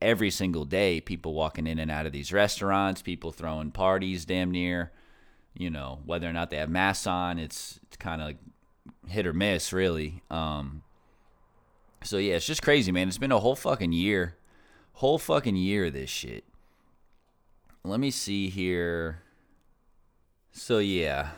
every 0.00 0.30
single 0.30 0.64
day 0.64 1.00
people 1.00 1.34
walking 1.34 1.66
in 1.66 1.78
and 1.78 1.90
out 1.90 2.06
of 2.06 2.12
these 2.12 2.32
restaurants, 2.32 3.02
people 3.02 3.32
throwing 3.32 3.70
parties 3.70 4.24
damn 4.24 4.50
near. 4.50 4.92
You 5.54 5.70
know, 5.70 6.00
whether 6.04 6.28
or 6.28 6.32
not 6.32 6.50
they 6.50 6.58
have 6.58 6.70
masks 6.70 7.06
on, 7.06 7.38
it's 7.38 7.80
it's 7.84 7.96
kind 7.96 8.22
of 8.22 8.34
hit 9.08 9.26
or 9.26 9.32
miss, 9.32 9.72
really. 9.72 10.22
Um, 10.30 10.82
so 12.02 12.18
yeah, 12.18 12.34
it's 12.34 12.46
just 12.46 12.62
crazy, 12.62 12.92
man. 12.92 13.08
It's 13.08 13.18
been 13.18 13.32
a 13.32 13.40
whole 13.40 13.56
fucking 13.56 13.92
year, 13.92 14.36
whole 14.94 15.18
fucking 15.18 15.56
year 15.56 15.86
of 15.86 15.92
this 15.92 16.10
shit. 16.10 16.44
Let 17.84 18.00
me 18.00 18.10
see 18.10 18.48
here. 18.48 19.22
So 20.52 20.78
yeah, 20.78 21.30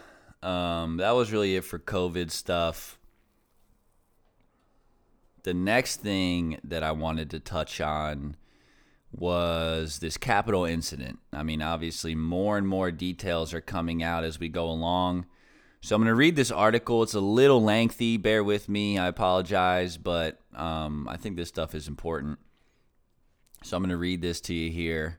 um, 0.43 0.97
that 0.97 1.13
was 1.13 1.33
really 1.33 1.57
it 1.57 1.65
for 1.65 1.79
COVID 1.79 2.31
stuff. 2.31 2.99
The 5.45 5.55
next 5.55 5.97
thing 5.97 6.59
that 6.65 6.83
I 6.83 6.93
wanted 6.93 7.31
to 7.31 7.41
touch 7.41 7.81
on 7.81 8.37
was 9.13 9.99
this 9.99 10.17
Capitol 10.17 10.65
incident. 10.65 11.19
I 11.33 11.43
mean, 11.43 11.61
obviously, 11.61 12.15
more 12.15 12.57
and 12.57 12.67
more 12.67 12.91
details 12.91 13.53
are 13.53 13.61
coming 13.61 14.03
out 14.03 14.25
as 14.25 14.39
we 14.39 14.49
go 14.49 14.71
along. 14.71 15.27
So 15.85 15.97
I'm 15.97 16.01
going 16.01 16.11
to 16.11 16.15
read 16.15 16.37
this 16.37 16.53
article. 16.53 17.03
It's 17.03 17.15
a 17.15 17.21
little 17.21 17.61
lengthy. 17.61 18.17
Bear 18.17 18.45
with 18.45 18.69
me. 18.69 18.99
I 18.99 19.09
apologize, 19.09 19.97
but 19.97 20.39
um, 20.55 21.09
I 21.09 21.17
think 21.17 21.37
this 21.37 21.49
stuff 21.49 21.75
is 21.75 21.89
important. 21.89 22.39
So 23.65 23.77
I'm 23.77 23.83
going 23.83 23.91
to 23.91 23.97
read 23.97 24.23
this 24.23 24.41
to 24.43 24.55
you 24.55 24.71
here. 24.71 25.19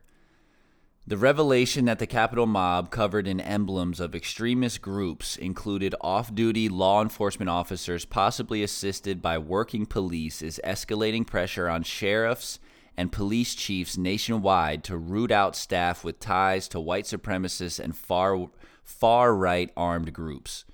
The 1.05 1.17
revelation 1.17 1.83
that 1.83 1.99
the 1.99 2.07
Capitol 2.07 2.45
mob 2.45 2.91
covered 2.91 3.27
in 3.27 3.41
emblems 3.41 3.99
of 3.99 4.15
extremist 4.15 4.81
groups 4.81 5.35
included 5.35 5.95
off 5.99 6.33
duty 6.33 6.69
law 6.69 7.01
enforcement 7.01 7.49
officers, 7.49 8.05
possibly 8.05 8.63
assisted 8.63 9.21
by 9.21 9.37
working 9.37 9.85
police, 9.85 10.41
is 10.41 10.61
escalating 10.63 11.27
pressure 11.27 11.67
on 11.67 11.83
sheriffs 11.83 12.57
and 12.95 13.11
police 13.11 13.53
chiefs 13.53 13.97
nationwide 13.97 14.85
to 14.85 14.95
root 14.95 15.29
out 15.29 15.57
staff 15.57 16.05
with 16.05 16.21
ties 16.21 16.69
to 16.69 16.79
white 16.79 17.03
supremacists 17.03 17.81
and 17.81 17.97
far 17.97 18.47
far 18.83 19.35
right 19.35 19.71
armed 19.75 20.13
groups. 20.13 20.65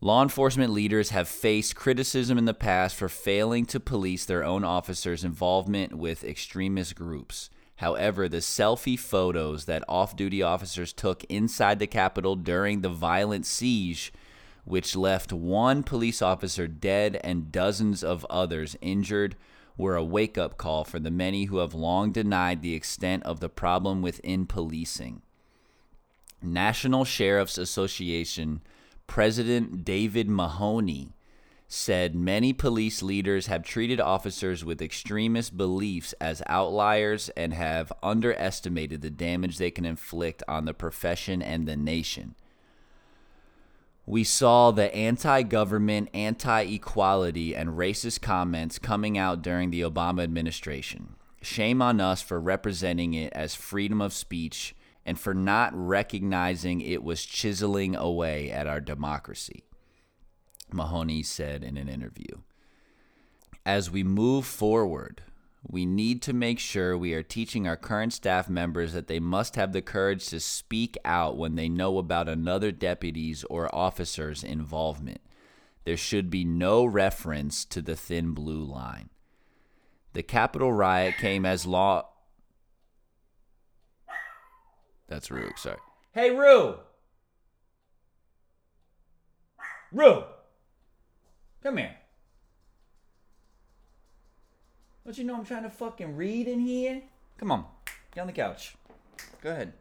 Law 0.00 0.20
enforcement 0.22 0.72
leaders 0.72 1.10
have 1.10 1.28
faced 1.28 1.76
criticism 1.76 2.36
in 2.36 2.44
the 2.44 2.54
past 2.54 2.96
for 2.96 3.08
failing 3.08 3.64
to 3.66 3.78
police 3.78 4.24
their 4.24 4.42
own 4.42 4.64
officers' 4.64 5.22
involvement 5.22 5.94
with 5.94 6.24
extremist 6.24 6.96
groups. 6.96 7.50
However, 7.76 8.28
the 8.28 8.38
selfie 8.38 8.98
photos 8.98 9.66
that 9.66 9.84
off 9.88 10.16
duty 10.16 10.42
officers 10.42 10.92
took 10.92 11.22
inside 11.24 11.78
the 11.78 11.86
Capitol 11.86 12.34
during 12.34 12.80
the 12.80 12.88
violent 12.88 13.46
siege, 13.46 14.12
which 14.64 14.96
left 14.96 15.32
one 15.32 15.82
police 15.82 16.20
officer 16.20 16.66
dead 16.66 17.20
and 17.22 17.52
dozens 17.52 18.02
of 18.02 18.26
others 18.28 18.76
injured, 18.80 19.36
were 19.76 19.96
a 19.96 20.04
wake 20.04 20.36
up 20.36 20.58
call 20.58 20.84
for 20.84 20.98
the 20.98 21.10
many 21.10 21.44
who 21.44 21.58
have 21.58 21.74
long 21.74 22.12
denied 22.12 22.60
the 22.60 22.74
extent 22.74 23.22
of 23.22 23.40
the 23.40 23.48
problem 23.48 24.02
within 24.02 24.46
policing. 24.46 25.22
National 26.44 27.04
Sheriff's 27.04 27.58
Association 27.58 28.60
President 29.06 29.84
David 29.84 30.28
Mahoney 30.28 31.12
said 31.68 32.14
many 32.14 32.52
police 32.52 33.02
leaders 33.02 33.46
have 33.46 33.62
treated 33.62 33.98
officers 33.98 34.62
with 34.62 34.82
extremist 34.82 35.56
beliefs 35.56 36.12
as 36.20 36.42
outliers 36.46 37.30
and 37.30 37.54
have 37.54 37.90
underestimated 38.02 39.00
the 39.00 39.10
damage 39.10 39.56
they 39.56 39.70
can 39.70 39.86
inflict 39.86 40.42
on 40.46 40.66
the 40.66 40.74
profession 40.74 41.40
and 41.40 41.66
the 41.66 41.76
nation. 41.76 42.34
We 44.04 44.24
saw 44.24 44.70
the 44.70 44.94
anti 44.94 45.42
government, 45.44 46.10
anti 46.12 46.60
equality, 46.62 47.54
and 47.56 47.70
racist 47.70 48.20
comments 48.20 48.78
coming 48.78 49.16
out 49.16 49.40
during 49.40 49.70
the 49.70 49.80
Obama 49.80 50.22
administration. 50.22 51.14
Shame 51.40 51.80
on 51.80 52.00
us 52.00 52.20
for 52.20 52.40
representing 52.40 53.14
it 53.14 53.32
as 53.32 53.54
freedom 53.54 54.02
of 54.02 54.12
speech 54.12 54.74
and 55.04 55.18
for 55.18 55.34
not 55.34 55.72
recognizing 55.74 56.80
it 56.80 57.02
was 57.02 57.24
chiseling 57.24 57.96
away 57.96 58.50
at 58.50 58.66
our 58.66 58.80
democracy. 58.80 59.64
Mahoney 60.72 61.22
said 61.22 61.62
in 61.62 61.76
an 61.76 61.88
interview. 61.88 62.38
As 63.64 63.90
we 63.90 64.02
move 64.02 64.46
forward, 64.46 65.22
we 65.64 65.86
need 65.86 66.22
to 66.22 66.32
make 66.32 66.58
sure 66.58 66.98
we 66.98 67.14
are 67.14 67.22
teaching 67.22 67.68
our 67.68 67.76
current 67.76 68.12
staff 68.12 68.48
members 68.48 68.92
that 68.92 69.06
they 69.06 69.20
must 69.20 69.54
have 69.54 69.72
the 69.72 69.82
courage 69.82 70.26
to 70.28 70.40
speak 70.40 70.96
out 71.04 71.36
when 71.36 71.54
they 71.54 71.68
know 71.68 71.98
about 71.98 72.28
another 72.28 72.72
deputy's 72.72 73.44
or 73.44 73.72
officer's 73.74 74.42
involvement. 74.42 75.20
There 75.84 75.96
should 75.96 76.30
be 76.30 76.44
no 76.44 76.84
reference 76.84 77.64
to 77.66 77.80
the 77.80 77.96
thin 77.96 78.32
blue 78.32 78.64
line. 78.64 79.10
The 80.14 80.22
Capitol 80.22 80.72
riot 80.72 81.16
came 81.16 81.46
as 81.46 81.66
law. 81.66 82.08
That's 85.12 85.30
Rue, 85.30 85.50
sorry. 85.56 85.76
Hey, 86.14 86.30
Rue! 86.30 86.76
Rue! 89.92 90.24
Come 91.62 91.76
here. 91.76 91.94
Don't 95.04 95.18
you 95.18 95.24
know 95.24 95.36
I'm 95.36 95.44
trying 95.44 95.64
to 95.64 95.70
fucking 95.70 96.16
read 96.16 96.48
in 96.48 96.60
here? 96.60 97.02
Come 97.36 97.52
on, 97.52 97.66
get 98.14 98.22
on 98.22 98.26
the 98.26 98.32
couch. 98.32 98.74
Go 99.42 99.50
ahead. 99.50 99.74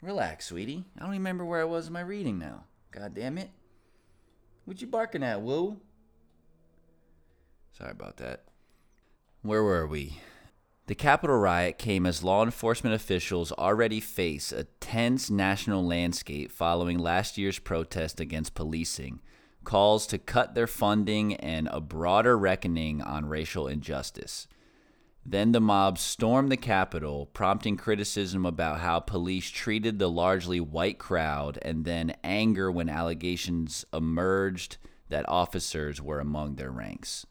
Relax, 0.00 0.46
sweetie. 0.46 0.86
I 0.96 1.02
don't 1.02 1.10
remember 1.10 1.44
where 1.44 1.60
I 1.60 1.64
was 1.64 1.88
in 1.88 1.92
my 1.92 2.00
reading 2.00 2.38
now. 2.38 2.64
God 2.92 3.14
damn 3.14 3.36
it. 3.36 3.50
What 4.64 4.80
you 4.80 4.86
barking 4.86 5.22
at, 5.22 5.42
Rue? 5.42 5.76
Sorry 7.76 7.90
about 7.90 8.16
that. 8.16 8.44
Where 9.42 9.62
were 9.62 9.86
we? 9.86 10.18
The 10.90 10.96
Capitol 10.96 11.36
riot 11.36 11.78
came 11.78 12.04
as 12.04 12.24
law 12.24 12.42
enforcement 12.42 12.96
officials 12.96 13.52
already 13.52 14.00
face 14.00 14.50
a 14.50 14.64
tense 14.80 15.30
national 15.30 15.86
landscape 15.86 16.50
following 16.50 16.98
last 16.98 17.38
year's 17.38 17.60
protest 17.60 18.18
against 18.18 18.56
policing 18.56 19.20
calls 19.62 20.04
to 20.08 20.18
cut 20.18 20.56
their 20.56 20.66
funding 20.66 21.34
and 21.36 21.68
a 21.70 21.80
broader 21.80 22.36
reckoning 22.36 23.00
on 23.02 23.26
racial 23.26 23.68
injustice. 23.68 24.48
Then 25.24 25.52
the 25.52 25.60
mob 25.60 25.96
stormed 25.96 26.50
the 26.50 26.56
Capitol, 26.56 27.26
prompting 27.26 27.76
criticism 27.76 28.44
about 28.44 28.80
how 28.80 28.98
police 28.98 29.48
treated 29.48 30.00
the 30.00 30.10
largely 30.10 30.58
white 30.58 30.98
crowd, 30.98 31.56
and 31.62 31.84
then 31.84 32.16
anger 32.24 32.68
when 32.68 32.88
allegations 32.88 33.84
emerged 33.94 34.76
that 35.08 35.28
officers 35.28 36.02
were 36.02 36.18
among 36.18 36.56
their 36.56 36.72
ranks. 36.72 37.26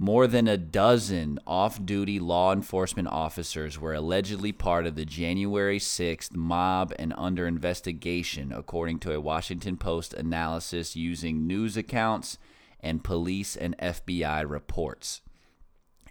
More 0.00 0.28
than 0.28 0.46
a 0.46 0.56
dozen 0.56 1.40
off 1.44 1.84
duty 1.84 2.20
law 2.20 2.52
enforcement 2.52 3.08
officers 3.08 3.80
were 3.80 3.94
allegedly 3.94 4.52
part 4.52 4.86
of 4.86 4.94
the 4.94 5.04
January 5.04 5.80
6th 5.80 6.36
mob 6.36 6.92
and 7.00 7.12
under 7.18 7.48
investigation, 7.48 8.52
according 8.52 9.00
to 9.00 9.12
a 9.12 9.20
Washington 9.20 9.76
Post 9.76 10.14
analysis 10.14 10.94
using 10.94 11.48
news 11.48 11.76
accounts 11.76 12.38
and 12.78 13.02
police 13.02 13.56
and 13.56 13.76
FBI 13.78 14.48
reports. 14.48 15.20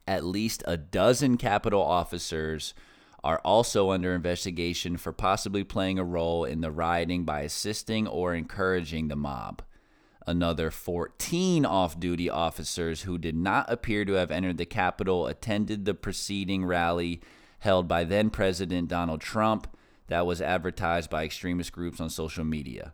At 0.05 0.25
least 0.25 0.63
a 0.67 0.75
dozen 0.75 1.37
Capitol 1.37 1.81
officers 1.81 2.73
are 3.23 3.39
also 3.45 3.91
under 3.91 4.13
investigation 4.13 4.97
for 4.97 5.13
possibly 5.13 5.63
playing 5.63 5.97
a 5.97 6.03
role 6.03 6.43
in 6.43 6.59
the 6.59 6.71
rioting 6.71 7.23
by 7.23 7.39
assisting 7.41 8.05
or 8.05 8.35
encouraging 8.35 9.07
the 9.07 9.15
mob. 9.15 9.61
Another 10.27 10.71
14 10.71 11.65
off 11.65 11.97
duty 11.97 12.29
officers 12.29 13.03
who 13.03 13.17
did 13.17 13.35
not 13.35 13.71
appear 13.71 14.03
to 14.03 14.13
have 14.13 14.29
entered 14.29 14.57
the 14.57 14.65
Capitol 14.65 15.25
attended 15.25 15.85
the 15.85 15.93
preceding 15.93 16.65
rally 16.65 17.21
held 17.59 17.87
by 17.87 18.03
then 18.03 18.29
President 18.29 18.89
Donald 18.89 19.21
Trump 19.21 19.67
that 20.07 20.25
was 20.25 20.41
advertised 20.41 21.09
by 21.09 21.23
extremist 21.23 21.71
groups 21.71 22.01
on 22.01 22.09
social 22.09 22.43
media. 22.43 22.91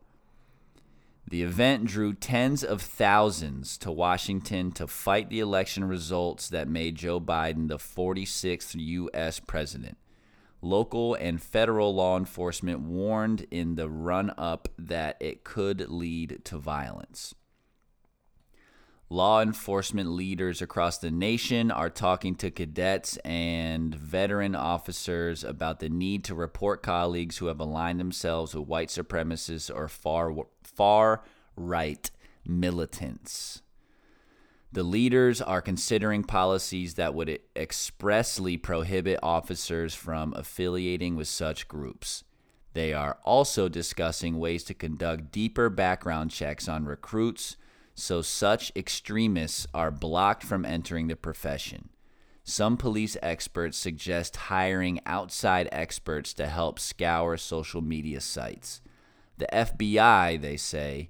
The 1.27 1.41
event 1.41 1.85
drew 1.85 2.13
tens 2.13 2.63
of 2.63 2.83
thousands 2.83 3.79
to 3.79 3.91
Washington 3.91 4.71
to 4.73 4.85
fight 4.85 5.29
the 5.29 5.39
election 5.39 5.85
results 5.85 6.49
that 6.49 6.67
made 6.67 6.97
Joe 6.97 7.19
Biden 7.19 7.67
the 7.67 7.77
46th 7.77 8.75
U.S. 8.75 9.39
president. 9.39 9.97
Local 10.63 11.13
and 11.15 11.43
federal 11.43 11.93
law 11.93 12.17
enforcement 12.17 12.79
warned 12.79 13.45
in 13.51 13.75
the 13.75 13.89
run 13.89 14.31
up 14.37 14.69
that 14.79 15.17
it 15.19 15.43
could 15.43 15.89
lead 15.89 16.39
to 16.45 16.57
violence. 16.57 17.35
Law 19.09 19.41
enforcement 19.41 20.11
leaders 20.11 20.61
across 20.61 20.99
the 20.99 21.11
nation 21.11 21.69
are 21.69 21.89
talking 21.89 22.33
to 22.35 22.49
cadets 22.49 23.17
and 23.17 23.93
veteran 23.93 24.55
officers 24.55 25.43
about 25.43 25.81
the 25.81 25.89
need 25.89 26.23
to 26.23 26.33
report 26.33 26.81
colleagues 26.81 27.39
who 27.39 27.47
have 27.47 27.59
aligned 27.59 27.99
themselves 27.99 28.55
with 28.55 28.65
white 28.65 28.87
supremacists 28.87 29.69
or 29.69 29.89
far 29.89 30.33
far 30.63 31.25
right 31.57 32.09
militants. 32.45 33.62
The 34.73 34.83
leaders 34.83 35.39
are 35.39 35.61
considering 35.61 36.23
policies 36.23 36.95
that 36.95 37.13
would 37.13 37.39
expressly 37.55 38.57
prohibit 38.57 39.19
officers 39.21 39.93
from 39.93 40.33
affiliating 40.35 41.15
with 41.15 41.27
such 41.27 41.67
groups. 41.67 42.23
They 42.73 42.91
are 42.91 43.19
also 43.23 43.69
discussing 43.69 44.39
ways 44.39 44.63
to 44.63 44.73
conduct 44.73 45.31
deeper 45.31 45.69
background 45.69 46.31
checks 46.31 46.67
on 46.67 46.85
recruits 46.85 47.55
so 47.93 48.23
such 48.23 48.71
extremists 48.75 49.67
are 49.75 49.91
blocked 49.91 50.43
from 50.43 50.65
entering 50.65 51.07
the 51.07 51.15
profession. 51.15 51.89
Some 52.43 52.75
police 52.75 53.15
experts 53.21 53.77
suggest 53.77 54.35
hiring 54.35 54.99
outside 55.05 55.69
experts 55.71 56.33
to 56.33 56.47
help 56.47 56.79
scour 56.79 57.37
social 57.37 57.81
media 57.83 58.21
sites. 58.21 58.81
The 59.37 59.47
FBI, 59.53 60.41
they 60.41 60.57
say, 60.57 61.09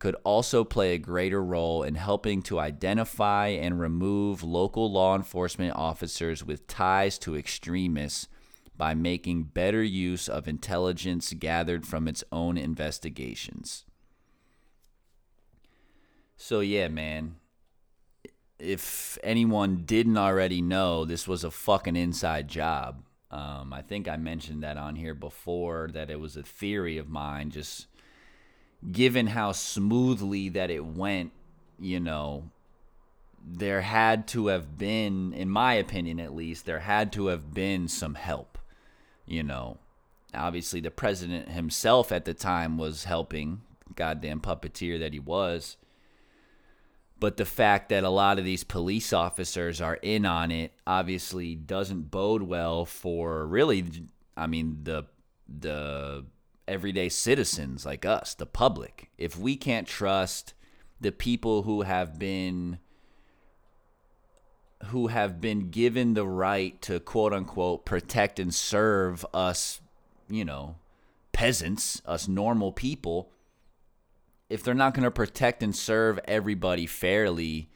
could 0.00 0.16
also 0.24 0.64
play 0.64 0.94
a 0.94 0.98
greater 0.98 1.44
role 1.44 1.82
in 1.82 1.94
helping 1.94 2.40
to 2.40 2.58
identify 2.58 3.48
and 3.48 3.78
remove 3.78 4.42
local 4.42 4.90
law 4.90 5.14
enforcement 5.14 5.76
officers 5.76 6.42
with 6.42 6.66
ties 6.66 7.18
to 7.18 7.36
extremists 7.36 8.26
by 8.76 8.94
making 8.94 9.42
better 9.42 9.82
use 9.82 10.26
of 10.26 10.48
intelligence 10.48 11.34
gathered 11.34 11.86
from 11.86 12.08
its 12.08 12.24
own 12.32 12.56
investigations. 12.56 13.84
So, 16.38 16.60
yeah, 16.60 16.88
man. 16.88 17.36
If 18.58 19.18
anyone 19.22 19.82
didn't 19.84 20.16
already 20.16 20.62
know, 20.62 21.04
this 21.04 21.28
was 21.28 21.44
a 21.44 21.50
fucking 21.50 21.96
inside 21.96 22.48
job. 22.48 23.04
Um, 23.30 23.72
I 23.74 23.82
think 23.82 24.08
I 24.08 24.16
mentioned 24.16 24.62
that 24.62 24.78
on 24.78 24.96
here 24.96 25.14
before, 25.14 25.90
that 25.92 26.10
it 26.10 26.18
was 26.18 26.38
a 26.38 26.42
theory 26.42 26.96
of 26.96 27.08
mine, 27.08 27.50
just 27.50 27.86
given 28.90 29.28
how 29.28 29.52
smoothly 29.52 30.48
that 30.50 30.70
it 30.70 30.84
went, 30.84 31.32
you 31.78 32.00
know, 32.00 32.50
there 33.44 33.80
had 33.80 34.26
to 34.28 34.48
have 34.48 34.76
been, 34.78 35.32
in 35.32 35.48
my 35.48 35.74
opinion 35.74 36.20
at 36.20 36.34
least, 36.34 36.66
there 36.66 36.80
had 36.80 37.12
to 37.12 37.28
have 37.28 37.52
been 37.52 37.88
some 37.88 38.14
help. 38.14 38.58
You 39.26 39.42
know, 39.42 39.78
obviously 40.34 40.80
the 40.80 40.90
president 40.90 41.48
himself 41.48 42.12
at 42.12 42.24
the 42.24 42.34
time 42.34 42.78
was 42.78 43.04
helping, 43.04 43.62
goddamn 43.94 44.40
puppeteer 44.40 44.98
that 45.00 45.12
he 45.12 45.20
was. 45.20 45.76
But 47.18 47.36
the 47.36 47.44
fact 47.44 47.90
that 47.90 48.02
a 48.02 48.10
lot 48.10 48.38
of 48.38 48.46
these 48.46 48.64
police 48.64 49.12
officers 49.12 49.80
are 49.80 49.96
in 49.96 50.24
on 50.24 50.50
it 50.50 50.72
obviously 50.86 51.54
doesn't 51.54 52.10
bode 52.10 52.42
well 52.42 52.86
for 52.86 53.46
really, 53.46 53.84
I 54.36 54.46
mean, 54.46 54.80
the 54.84 55.04
the 55.46 56.24
everyday 56.70 57.08
citizens 57.08 57.84
like 57.84 58.06
us, 58.06 58.32
the 58.34 58.46
public. 58.46 59.10
If 59.18 59.36
we 59.36 59.56
can't 59.56 59.88
trust 59.88 60.54
the 61.00 61.12
people 61.12 61.62
who 61.64 61.82
have 61.82 62.18
been 62.18 62.78
who 64.86 65.08
have 65.08 65.42
been 65.42 65.70
given 65.70 66.14
the 66.14 66.26
right 66.26 66.80
to 66.80 67.00
quote 67.00 67.34
unquote 67.34 67.84
protect 67.84 68.38
and 68.38 68.54
serve 68.54 69.26
us, 69.34 69.80
you 70.28 70.44
know, 70.44 70.76
peasants, 71.32 72.00
us 72.06 72.28
normal 72.28 72.72
people, 72.72 73.30
if 74.48 74.62
they're 74.62 74.74
not 74.74 74.94
going 74.94 75.04
to 75.04 75.10
protect 75.10 75.62
and 75.62 75.74
serve 75.76 76.18
everybody 76.24 76.86
fairly, 76.86 77.68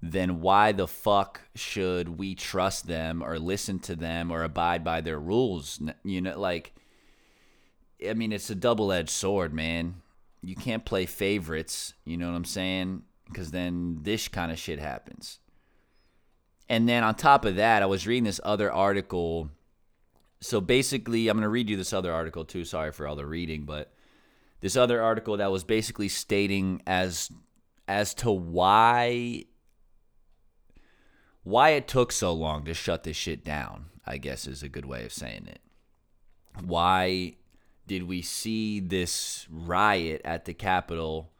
then 0.00 0.40
why 0.40 0.72
the 0.72 0.86
fuck 0.86 1.40
should 1.54 2.18
we 2.18 2.34
trust 2.34 2.86
them 2.86 3.22
or 3.22 3.38
listen 3.38 3.78
to 3.78 3.96
them 3.96 4.30
or 4.30 4.42
abide 4.42 4.84
by 4.84 5.00
their 5.00 5.18
rules? 5.18 5.80
You 6.04 6.20
know, 6.20 6.38
like, 6.38 6.74
I 8.08 8.14
mean, 8.14 8.32
it's 8.32 8.50
a 8.50 8.54
double 8.54 8.92
edged 8.92 9.10
sword, 9.10 9.52
man. 9.52 9.96
You 10.42 10.56
can't 10.56 10.84
play 10.84 11.06
favorites, 11.06 11.94
you 12.04 12.16
know 12.16 12.28
what 12.28 12.36
I'm 12.36 12.44
saying? 12.44 13.02
Because 13.26 13.50
then 13.50 14.00
this 14.02 14.28
kind 14.28 14.50
of 14.50 14.58
shit 14.58 14.78
happens. 14.78 15.38
And 16.68 16.88
then 16.88 17.04
on 17.04 17.14
top 17.14 17.44
of 17.44 17.56
that, 17.56 17.82
I 17.82 17.86
was 17.86 18.06
reading 18.06 18.24
this 18.24 18.40
other 18.42 18.72
article. 18.72 19.50
So 20.40 20.60
basically, 20.60 21.28
I'm 21.28 21.36
going 21.36 21.42
to 21.42 21.48
read 21.48 21.70
you 21.70 21.76
this 21.76 21.92
other 21.92 22.12
article 22.12 22.44
too. 22.44 22.64
Sorry 22.64 22.92
for 22.92 23.06
all 23.06 23.16
the 23.16 23.26
reading, 23.26 23.64
but 23.64 23.92
this 24.60 24.76
other 24.76 25.02
article 25.02 25.36
that 25.36 25.52
was 25.52 25.64
basically 25.64 26.08
stating 26.08 26.82
as 26.86 27.30
as 27.88 28.14
to 28.14 28.30
why 28.30 29.44
why 31.42 31.70
it 31.70 31.88
took 31.88 32.12
so 32.12 32.32
long 32.32 32.64
to 32.64 32.72
shut 32.72 33.02
this 33.02 33.16
shit 33.16 33.44
down, 33.44 33.86
I 34.06 34.18
guess 34.18 34.46
is 34.46 34.62
a 34.62 34.68
good 34.68 34.86
way 34.86 35.04
of 35.04 35.12
saying 35.12 35.46
it. 35.48 35.60
Why 36.64 37.34
did 37.86 38.04
we 38.04 38.22
see 38.22 38.80
this 38.80 39.46
riot 39.50 40.20
at 40.24 40.44
the 40.44 40.54
Capitol 40.54 41.32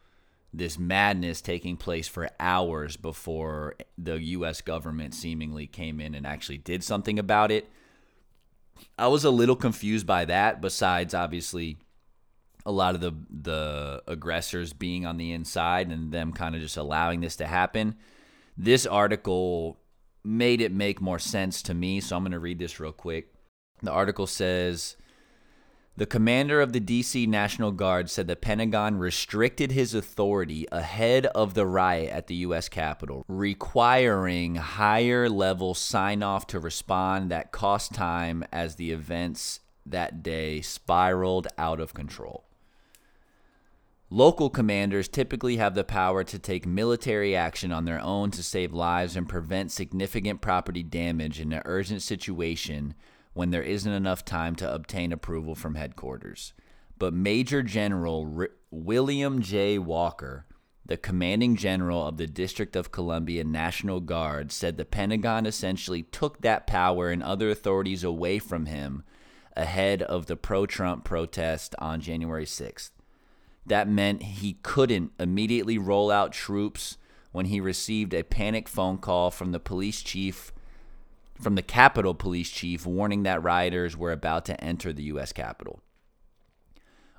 this 0.53 0.79
madness 0.79 1.41
taking 1.41 1.77
place 1.77 2.07
for 2.07 2.29
hours 2.39 2.97
before 2.97 3.75
the 3.97 4.21
US 4.23 4.61
government 4.61 5.15
seemingly 5.15 5.67
came 5.67 6.01
in 6.01 6.15
and 6.15 6.27
actually 6.27 6.59
did 6.59 6.85
something 6.85 7.19
about 7.19 7.51
it. 7.51 7.71
I 8.99 9.09
was 9.09 9.25
a 9.25 9.31
little 9.31 9.57
confused 9.57 10.07
by 10.07 10.27
that 10.27 10.61
besides 10.61 11.15
obviously 11.15 11.79
a 12.67 12.73
lot 12.73 12.95
of 12.95 13.01
the 13.01 13.13
the 13.31 14.03
aggressors 14.07 14.73
being 14.73 15.07
on 15.07 15.17
the 15.17 15.33
inside 15.33 15.91
and 15.91 16.13
them 16.13 16.33
kind 16.33 16.55
of 16.55 16.61
just 16.61 16.77
allowing 16.77 17.21
this 17.21 17.37
to 17.37 17.47
happen. 17.47 17.97
This 18.57 18.85
article 18.85 19.79
made 20.23 20.61
it 20.61 20.71
make 20.71 21.01
more 21.01 21.19
sense 21.19 21.63
to 21.63 21.75
me, 21.75 22.01
so 22.01 22.15
I'm 22.15 22.23
going 22.23 22.33
to 22.33 22.39
read 22.39 22.59
this 22.59 22.79
real 22.79 22.93
quick. 22.93 23.33
The 23.83 23.91
article 23.91 24.27
says 24.27 24.97
the 25.97 26.07
commander 26.07 26.61
of 26.61 26.73
the 26.73 26.81
DC 26.81 27.29
National 27.29 27.71
Guard 27.71 28.09
said 28.09 28.27
the 28.27 28.37
Pentagon 28.37 28.97
restricted 28.97 29.73
his 29.73 29.95
authority 29.95 30.67
ahead 30.73 31.27
of 31.27 31.53
the 31.53 31.67
riot 31.67 32.11
at 32.11 32.29
the 32.29 32.37
U.S. 32.37 32.69
Capitol, 32.69 33.25
requiring 33.29 34.55
higher 34.55 35.29
level 35.29 35.75
sign 35.75 36.23
off 36.23 36.47
to 36.47 36.59
respond 36.59 37.31
that 37.31 37.53
cost 37.53 37.93
time 37.93 38.43
as 38.51 38.77
the 38.77 38.91
events 38.91 39.61
that 39.85 40.23
day 40.23 40.63
spiraled 40.63 41.49
out 41.59 41.81
of 41.81 41.93
control. 41.93 42.45
Local 44.09 44.51
commanders 44.51 45.09
typically 45.09 45.57
have 45.57 45.75
the 45.75 45.85
power 45.85 46.23
to 46.25 46.39
take 46.39 46.67
military 46.67 47.35
action 47.35 47.73
on 47.73 47.87
their 47.87 48.01
own 48.01 48.31
to 48.33 48.43
save 48.43 48.73
lives 48.73 49.17
and 49.17 49.29
prevent 49.29 49.73
significant 49.73 50.43
property 50.43 50.83
damage 50.83 51.41
in 51.41 51.53
an 51.53 51.63
urgent 51.65 52.03
situation 52.03 52.95
when 53.35 53.51
there 53.51 53.63
isn't 53.63 53.93
enough 53.93 54.25
time 54.25 54.55
to 54.57 54.73
obtain 54.73 55.13
approval 55.13 55.55
from 55.55 55.75
headquarters. 55.75 56.53
But 56.99 57.15
Major 57.15 57.63
General 57.63 58.33
R- 58.37 58.51
William 58.71 59.41
J. 59.41 59.79
Walker, 59.79 60.47
the 60.85 60.97
commanding 60.97 61.57
general 61.57 62.07
of 62.07 62.17
the 62.17 62.27
District 62.27 62.77
of 62.77 62.93
Columbia 62.93 63.45
National 63.45 64.01
Guard, 64.01 64.53
said 64.53 64.77
the 64.77 64.85
Pentagon 64.85 65.47
essentially 65.47 66.03
took 66.03 66.41
that 66.43 66.67
power 66.67 67.11
and 67.11 67.23
other 67.23 67.51
authorities 67.51 68.05
away 68.05 68.39
from 68.39 68.67
him 68.67 69.03
ahead 69.57 70.03
of 70.03 70.27
the 70.27 70.37
pro 70.37 70.67
Trump 70.67 71.05
protest 71.05 71.75
on 71.79 72.01
January 72.01 72.45
6th. 72.45 72.91
That 73.65 73.89
meant 73.89 74.23
he 74.23 74.55
couldn't 74.63 75.13
immediately 75.19 75.79
roll 75.79 76.11
out 76.11 76.33
troops 76.33 76.99
when 77.31 77.47
he 77.47 77.61
received 77.61 78.13
a 78.13 78.25
panic 78.25 78.69
phone 78.69 78.99
call 78.99 79.31
from 79.31 79.53
the 79.53 79.61
police 79.61 80.03
chief 80.03 80.53
from 81.43 81.57
the 81.57 81.63
Capitol 81.63 82.15
Police 82.15 82.51
Chief 82.51 82.87
warning 82.87 83.25
that 83.25 83.43
rioters 83.43 83.97
were 83.97 84.13
about 84.13 84.45
to 84.47 84.65
enter 84.65 84.93
the 84.93 85.03
U.S. 85.05 85.33
Capitol. 85.33 85.83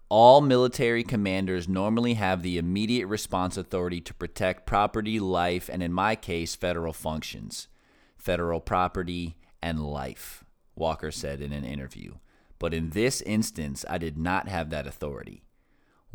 All 0.10 0.42
military 0.42 1.04
commanders 1.04 1.68
normally 1.68 2.14
have 2.14 2.42
the 2.42 2.58
immediate 2.58 3.08
response 3.08 3.58
authority 3.58 4.00
to 4.02 4.14
protect 4.14 4.66
property, 4.66 5.20
life, 5.20 5.70
and 5.72 5.82
in 5.82 5.92
my 5.92 6.16
case, 6.16 6.56
federal 6.56 6.94
functions, 6.94 7.68
federal 8.16 8.60
property, 8.60 9.38
and 9.62 9.84
life, 9.84 10.44
Walker 10.76 11.12
said 11.12 11.42
in 11.42 11.52
an 11.52 11.66
interview. 11.66 12.14
But 12.60 12.74
in 12.74 12.92
this 12.92 13.22
instance, 13.22 13.84
I 13.90 13.98
did 13.98 14.18
not 14.18 14.48
have 14.48 14.70
that 14.70 14.88
authority. 14.88 15.44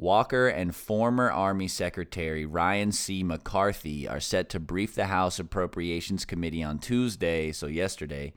Walker 0.00 0.46
and 0.46 0.76
former 0.76 1.28
Army 1.28 1.66
Secretary 1.66 2.46
Ryan 2.46 2.92
C. 2.92 3.24
McCarthy 3.24 4.06
are 4.06 4.20
set 4.20 4.48
to 4.50 4.60
brief 4.60 4.94
the 4.94 5.06
House 5.06 5.40
Appropriations 5.40 6.24
Committee 6.24 6.62
on 6.62 6.78
Tuesday, 6.78 7.50
so 7.50 7.66
yesterday, 7.66 8.32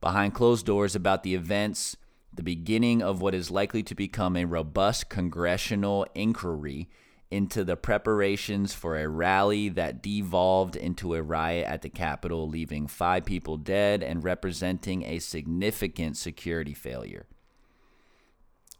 behind 0.00 0.34
closed 0.34 0.64
doors 0.64 0.94
about 0.94 1.24
the 1.24 1.34
events, 1.34 1.96
the 2.32 2.44
beginning 2.44 3.02
of 3.02 3.20
what 3.20 3.34
is 3.34 3.50
likely 3.50 3.82
to 3.82 3.94
become 3.96 4.36
a 4.36 4.44
robust 4.44 5.08
congressional 5.08 6.06
inquiry 6.14 6.88
into 7.28 7.64
the 7.64 7.76
preparations 7.76 8.72
for 8.72 8.96
a 8.96 9.08
rally 9.08 9.68
that 9.68 10.00
devolved 10.00 10.76
into 10.76 11.14
a 11.14 11.22
riot 11.22 11.66
at 11.66 11.82
the 11.82 11.90
Capitol, 11.90 12.48
leaving 12.48 12.86
five 12.86 13.24
people 13.24 13.56
dead 13.56 14.00
and 14.00 14.22
representing 14.22 15.02
a 15.02 15.18
significant 15.18 16.16
security 16.16 16.72
failure. 16.72 17.26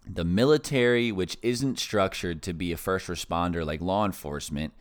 The 0.07 0.25
military, 0.25 1.11
which 1.11 1.39
isn't 1.43 1.79
structured 1.79 2.43
to 2.43 2.53
be 2.53 2.73
a 2.73 2.77
first 2.77 3.07
responder 3.09 3.65
like 3.65 3.81
law 3.81 4.05
enforcement, 4.05 4.75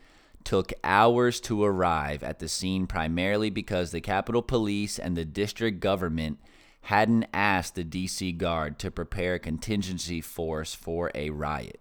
took 0.44 0.72
hours 0.84 1.40
to 1.40 1.64
arrive 1.64 2.22
at 2.22 2.38
the 2.38 2.48
scene 2.48 2.86
primarily 2.86 3.48
because 3.48 3.90
the 3.90 4.02
Capitol 4.02 4.42
Police 4.42 4.98
and 4.98 5.16
the 5.16 5.24
district 5.24 5.80
government 5.80 6.38
hadn't 6.82 7.26
asked 7.32 7.74
the 7.74 7.84
DC 7.84 8.36
Guard 8.36 8.78
to 8.78 8.90
prepare 8.90 9.34
a 9.34 9.38
contingency 9.38 10.20
force 10.20 10.74
for 10.74 11.10
a 11.14 11.30
riot. 11.30 11.80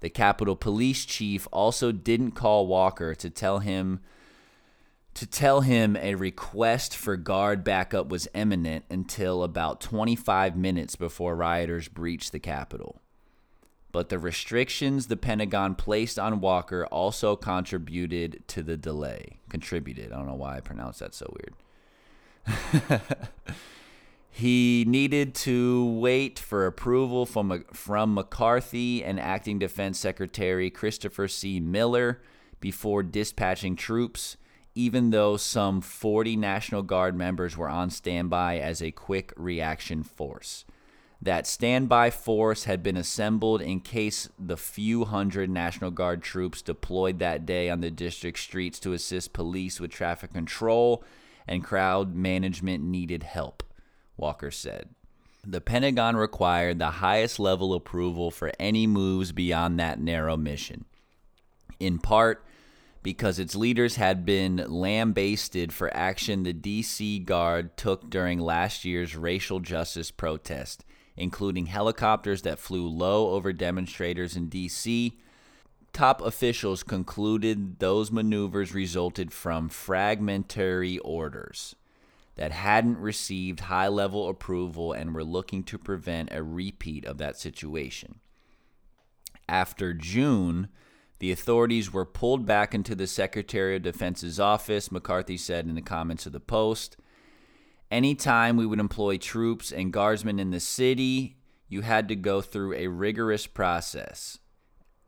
The 0.00 0.10
Capitol 0.10 0.56
Police 0.56 1.04
chief 1.04 1.46
also 1.52 1.92
didn't 1.92 2.32
call 2.32 2.66
Walker 2.66 3.14
to 3.14 3.30
tell 3.30 3.60
him 3.60 4.00
to 5.16 5.26
tell 5.26 5.62
him 5.62 5.96
a 5.96 6.14
request 6.14 6.94
for 6.94 7.16
guard 7.16 7.64
backup 7.64 8.10
was 8.10 8.28
imminent 8.34 8.84
until 8.90 9.42
about 9.42 9.80
25 9.80 10.54
minutes 10.58 10.94
before 10.94 11.34
rioters 11.34 11.88
breached 11.88 12.32
the 12.32 12.38
Capitol. 12.38 13.00
But 13.92 14.10
the 14.10 14.18
restrictions 14.18 15.06
the 15.06 15.16
Pentagon 15.16 15.74
placed 15.74 16.18
on 16.18 16.42
Walker 16.42 16.84
also 16.84 17.34
contributed 17.34 18.46
to 18.48 18.62
the 18.62 18.76
delay. 18.76 19.38
Contributed. 19.48 20.12
I 20.12 20.16
don't 20.16 20.26
know 20.26 20.34
why 20.34 20.58
I 20.58 20.60
pronounced 20.60 21.00
that 21.00 21.14
so 21.14 21.34
weird. 22.46 23.00
he 24.30 24.84
needed 24.86 25.34
to 25.36 25.94
wait 25.98 26.38
for 26.38 26.66
approval 26.66 27.24
from, 27.24 27.64
from 27.72 28.12
McCarthy 28.12 29.02
and 29.02 29.18
Acting 29.18 29.58
Defense 29.58 29.98
Secretary 29.98 30.68
Christopher 30.68 31.26
C. 31.26 31.58
Miller 31.58 32.20
before 32.60 33.02
dispatching 33.02 33.76
troops 33.76 34.36
even 34.76 35.08
though 35.08 35.38
some 35.38 35.80
40 35.80 36.36
National 36.36 36.82
Guard 36.82 37.16
members 37.16 37.56
were 37.56 37.68
on 37.68 37.88
standby 37.88 38.58
as 38.58 38.82
a 38.82 38.90
quick 38.92 39.32
reaction 39.34 40.02
force. 40.02 40.66
That 41.20 41.46
standby 41.46 42.10
force 42.10 42.64
had 42.64 42.82
been 42.82 42.98
assembled 42.98 43.62
in 43.62 43.80
case 43.80 44.28
the 44.38 44.58
few 44.58 45.06
hundred 45.06 45.48
National 45.48 45.90
Guard 45.90 46.22
troops 46.22 46.60
deployed 46.60 47.18
that 47.20 47.46
day 47.46 47.70
on 47.70 47.80
the 47.80 47.90
district 47.90 48.38
streets 48.38 48.78
to 48.80 48.92
assist 48.92 49.32
police 49.32 49.80
with 49.80 49.90
traffic 49.90 50.34
control 50.34 51.02
and 51.48 51.64
crowd 51.64 52.14
management 52.14 52.84
needed 52.84 53.22
help, 53.22 53.62
Walker 54.18 54.50
said. 54.50 54.90
The 55.42 55.62
Pentagon 55.62 56.16
required 56.16 56.78
the 56.78 56.90
highest 56.90 57.38
level 57.38 57.72
approval 57.72 58.30
for 58.30 58.52
any 58.60 58.86
moves 58.86 59.32
beyond 59.32 59.80
that 59.80 59.98
narrow 59.98 60.36
mission. 60.36 60.84
In 61.80 61.98
part, 61.98 62.45
because 63.06 63.38
its 63.38 63.54
leaders 63.54 63.94
had 63.94 64.26
been 64.26 64.56
lambasted 64.66 65.72
for 65.72 65.96
action 65.96 66.42
the 66.42 66.52
DC 66.52 67.24
Guard 67.24 67.76
took 67.76 68.10
during 68.10 68.40
last 68.40 68.84
year's 68.84 69.14
racial 69.14 69.60
justice 69.60 70.10
protest, 70.10 70.84
including 71.16 71.66
helicopters 71.66 72.42
that 72.42 72.58
flew 72.58 72.88
low 72.88 73.30
over 73.30 73.52
demonstrators 73.52 74.34
in 74.34 74.50
DC, 74.50 75.12
top 75.92 76.20
officials 76.20 76.82
concluded 76.82 77.78
those 77.78 78.10
maneuvers 78.10 78.74
resulted 78.74 79.32
from 79.32 79.68
fragmentary 79.68 80.98
orders 80.98 81.76
that 82.34 82.50
hadn't 82.50 82.98
received 82.98 83.60
high 83.60 83.86
level 83.86 84.28
approval 84.28 84.92
and 84.92 85.14
were 85.14 85.22
looking 85.22 85.62
to 85.62 85.78
prevent 85.78 86.28
a 86.32 86.42
repeat 86.42 87.04
of 87.04 87.18
that 87.18 87.38
situation. 87.38 88.16
After 89.48 89.94
June, 89.94 90.70
the 91.18 91.32
authorities 91.32 91.92
were 91.92 92.04
pulled 92.04 92.44
back 92.44 92.74
into 92.74 92.94
the 92.94 93.06
Secretary 93.06 93.76
of 93.76 93.82
Defense's 93.82 94.38
office, 94.38 94.92
McCarthy 94.92 95.36
said 95.36 95.66
in 95.66 95.74
the 95.74 95.82
comments 95.82 96.26
of 96.26 96.32
the 96.32 96.40
Post. 96.40 96.96
Anytime 97.90 98.56
we 98.56 98.66
would 98.66 98.80
employ 98.80 99.16
troops 99.16 99.72
and 99.72 99.92
guardsmen 99.92 100.38
in 100.38 100.50
the 100.50 100.60
city, 100.60 101.36
you 101.68 101.82
had 101.82 102.08
to 102.08 102.16
go 102.16 102.40
through 102.40 102.74
a 102.74 102.88
rigorous 102.88 103.46
process. 103.46 104.38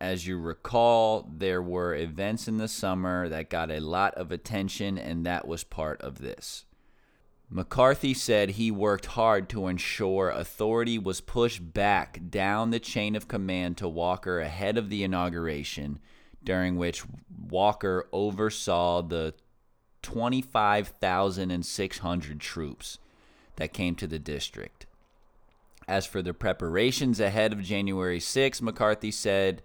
As 0.01 0.27
you 0.27 0.39
recall, 0.39 1.29
there 1.37 1.61
were 1.61 1.95
events 1.95 2.47
in 2.47 2.57
the 2.57 2.69
summer 2.69 3.29
that 3.29 3.51
got 3.51 3.71
a 3.71 3.81
lot 3.81 4.15
of 4.15 4.31
attention, 4.31 4.97
and 4.97 5.27
that 5.27 5.47
was 5.47 5.65
part 5.65 6.01
of 6.01 6.19
this. 6.19 6.65
McCarthy 7.51 8.13
said 8.13 8.51
he 8.51 8.71
worked 8.71 9.07
hard 9.07 9.49
to 9.49 9.69
ensure 9.69 10.29
authority 10.29 10.99
was 10.99 11.23
pushed 11.23 11.73
back 11.73 12.21
down 12.29 12.69
the 12.71 12.79
chain 12.79 13.17
of 13.17 13.27
command 13.27 13.79
to 13.79 13.89
Walker 13.89 14.41
ahead 14.41 14.77
of 14.77 14.91
the 14.91 15.03
inauguration, 15.03 15.99
during 16.45 16.77
which 16.77 17.05
Walker 17.49 18.07
oversaw 18.13 19.01
the 19.01 19.33
25,600 20.03 22.41
troops 22.41 22.99
that 23.57 23.73
came 23.73 23.95
to 23.95 24.07
the 24.07 24.19
district. 24.19 24.85
As 25.89 26.05
for 26.05 26.21
the 26.21 26.35
preparations 26.35 27.19
ahead 27.19 27.55
of 27.55 27.63
January 27.63 28.21
6, 28.21 28.61
McCarthy 28.61 29.11
said 29.11 29.63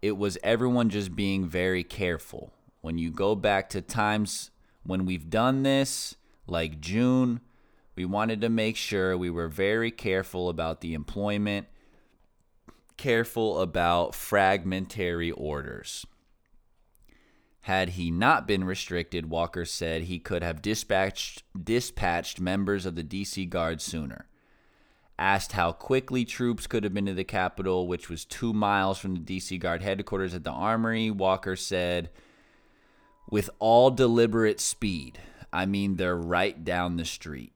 it 0.00 0.16
was 0.16 0.38
everyone 0.44 0.90
just 0.90 1.16
being 1.16 1.44
very 1.44 1.82
careful. 1.82 2.52
When 2.82 2.98
you 2.98 3.10
go 3.10 3.34
back 3.34 3.68
to 3.70 3.82
times 3.82 4.52
when 4.84 5.04
we've 5.04 5.28
done 5.28 5.64
this, 5.64 6.14
like 6.50 6.80
June, 6.80 7.40
we 7.96 8.04
wanted 8.04 8.40
to 8.40 8.48
make 8.48 8.76
sure 8.76 9.16
we 9.16 9.30
were 9.30 9.48
very 9.48 9.90
careful 9.90 10.48
about 10.48 10.80
the 10.80 10.94
employment, 10.94 11.66
careful 12.96 13.60
about 13.60 14.14
fragmentary 14.14 15.30
orders. 15.30 16.06
Had 17.62 17.90
he 17.90 18.10
not 18.10 18.46
been 18.46 18.64
restricted, 18.64 19.28
Walker 19.28 19.64
said 19.64 20.02
he 20.02 20.18
could 20.18 20.42
have 20.42 20.62
dispatched 20.62 21.42
dispatched 21.62 22.40
members 22.40 22.86
of 22.86 22.94
the 22.94 23.04
DC 23.04 23.48
Guard 23.50 23.82
sooner. 23.82 24.26
Asked 25.18 25.52
how 25.52 25.72
quickly 25.72 26.24
troops 26.24 26.66
could 26.66 26.84
have 26.84 26.94
been 26.94 27.04
to 27.04 27.12
the 27.12 27.24
Capitol, 27.24 27.86
which 27.86 28.08
was 28.08 28.24
two 28.24 28.54
miles 28.54 28.98
from 28.98 29.14
the 29.14 29.20
DC 29.20 29.60
Guard 29.60 29.82
headquarters 29.82 30.32
at 30.32 30.44
the 30.44 30.50
Armory, 30.50 31.10
Walker 31.10 31.54
said, 31.54 32.08
with 33.30 33.50
all 33.58 33.90
deliberate 33.90 34.60
speed. 34.60 35.18
I 35.52 35.66
mean, 35.66 35.96
they're 35.96 36.16
right 36.16 36.62
down 36.64 36.96
the 36.96 37.04
street. 37.04 37.52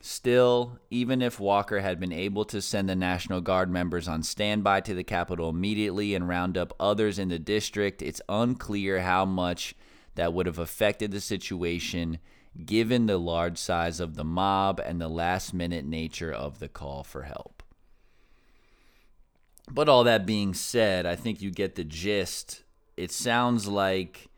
Still, 0.00 0.80
even 0.90 1.22
if 1.22 1.38
Walker 1.38 1.78
had 1.78 2.00
been 2.00 2.12
able 2.12 2.44
to 2.46 2.60
send 2.60 2.88
the 2.88 2.96
National 2.96 3.40
Guard 3.40 3.70
members 3.70 4.08
on 4.08 4.24
standby 4.24 4.80
to 4.80 4.94
the 4.94 5.04
Capitol 5.04 5.48
immediately 5.48 6.16
and 6.16 6.28
round 6.28 6.58
up 6.58 6.74
others 6.80 7.20
in 7.20 7.28
the 7.28 7.38
district, 7.38 8.02
it's 8.02 8.20
unclear 8.28 9.02
how 9.02 9.24
much 9.24 9.76
that 10.16 10.34
would 10.34 10.46
have 10.46 10.58
affected 10.58 11.12
the 11.12 11.20
situation 11.20 12.18
given 12.66 13.06
the 13.06 13.16
large 13.16 13.58
size 13.58 14.00
of 14.00 14.16
the 14.16 14.24
mob 14.24 14.80
and 14.80 15.00
the 15.00 15.08
last 15.08 15.54
minute 15.54 15.84
nature 15.84 16.32
of 16.32 16.58
the 16.58 16.68
call 16.68 17.04
for 17.04 17.22
help. 17.22 17.62
But 19.70 19.88
all 19.88 20.02
that 20.04 20.26
being 20.26 20.52
said, 20.52 21.06
I 21.06 21.14
think 21.14 21.40
you 21.40 21.52
get 21.52 21.76
the 21.76 21.84
gist. 21.84 22.64
It 22.96 23.12
sounds 23.12 23.68
like 23.68 24.28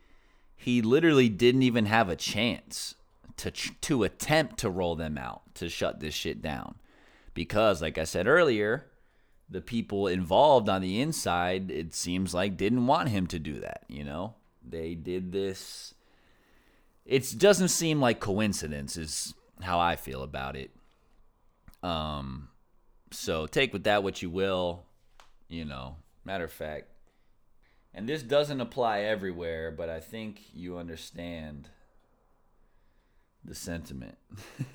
he 0.57 0.81
literally 0.83 1.29
didn't 1.29 1.62
even 1.62 1.87
have 1.87 2.09
a 2.09 2.17
chance 2.17 2.95
to 3.37 3.51
to 3.51 4.05
attempt 4.05 4.59
to 4.59 4.71
roll 4.71 4.95
them 4.95 5.19
out 5.19 5.43
to 5.55 5.69
shut 5.69 6.01
this 6.01 6.14
shit 6.14 6.40
down. 6.40 6.77
Because 7.35 7.83
like 7.83 7.99
I 7.99 8.05
said 8.05 8.27
earlier 8.27 8.87
the 9.51 9.61
people 9.61 10.07
involved 10.07 10.69
on 10.69 10.81
the 10.81 11.01
inside 11.01 11.71
it 11.71 11.95
seems 11.95 12.33
like 12.33 12.57
didn't 12.57 12.87
want 12.87 13.09
him 13.09 13.27
to 13.29 13.38
do 13.38 13.61
that 13.61 13.85
you 13.88 14.05
know? 14.05 14.35
They 14.67 14.95
did 14.95 15.33
this. 15.33 15.95
It 17.05 17.35
doesn't 17.37 17.69
seem 17.69 18.01
like 18.01 18.19
coincidence 18.19 18.97
is 18.97 19.35
how 19.61 19.79
I 19.79 19.97
feel 19.97 20.23
about 20.23 20.57
it. 20.57 20.71
Um 21.83 22.49
so 23.11 23.47
take 23.47 23.73
with 23.73 23.85
that 23.85 24.03
what 24.03 24.23
you 24.23 24.31
will 24.31 24.85
you 25.49 25.64
know. 25.64 25.97
Matter 26.25 26.45
of 26.45 26.53
fact 26.53 26.93
and 27.94 28.09
this 28.09 28.22
doesn't 28.22 28.61
apply 28.61 29.00
everywhere, 29.00 29.70
but 29.70 29.88
I 29.88 30.00
think 30.00 30.40
you 30.52 30.78
understand 30.78 31.68
the 33.44 33.54
sentiment. 33.54 34.18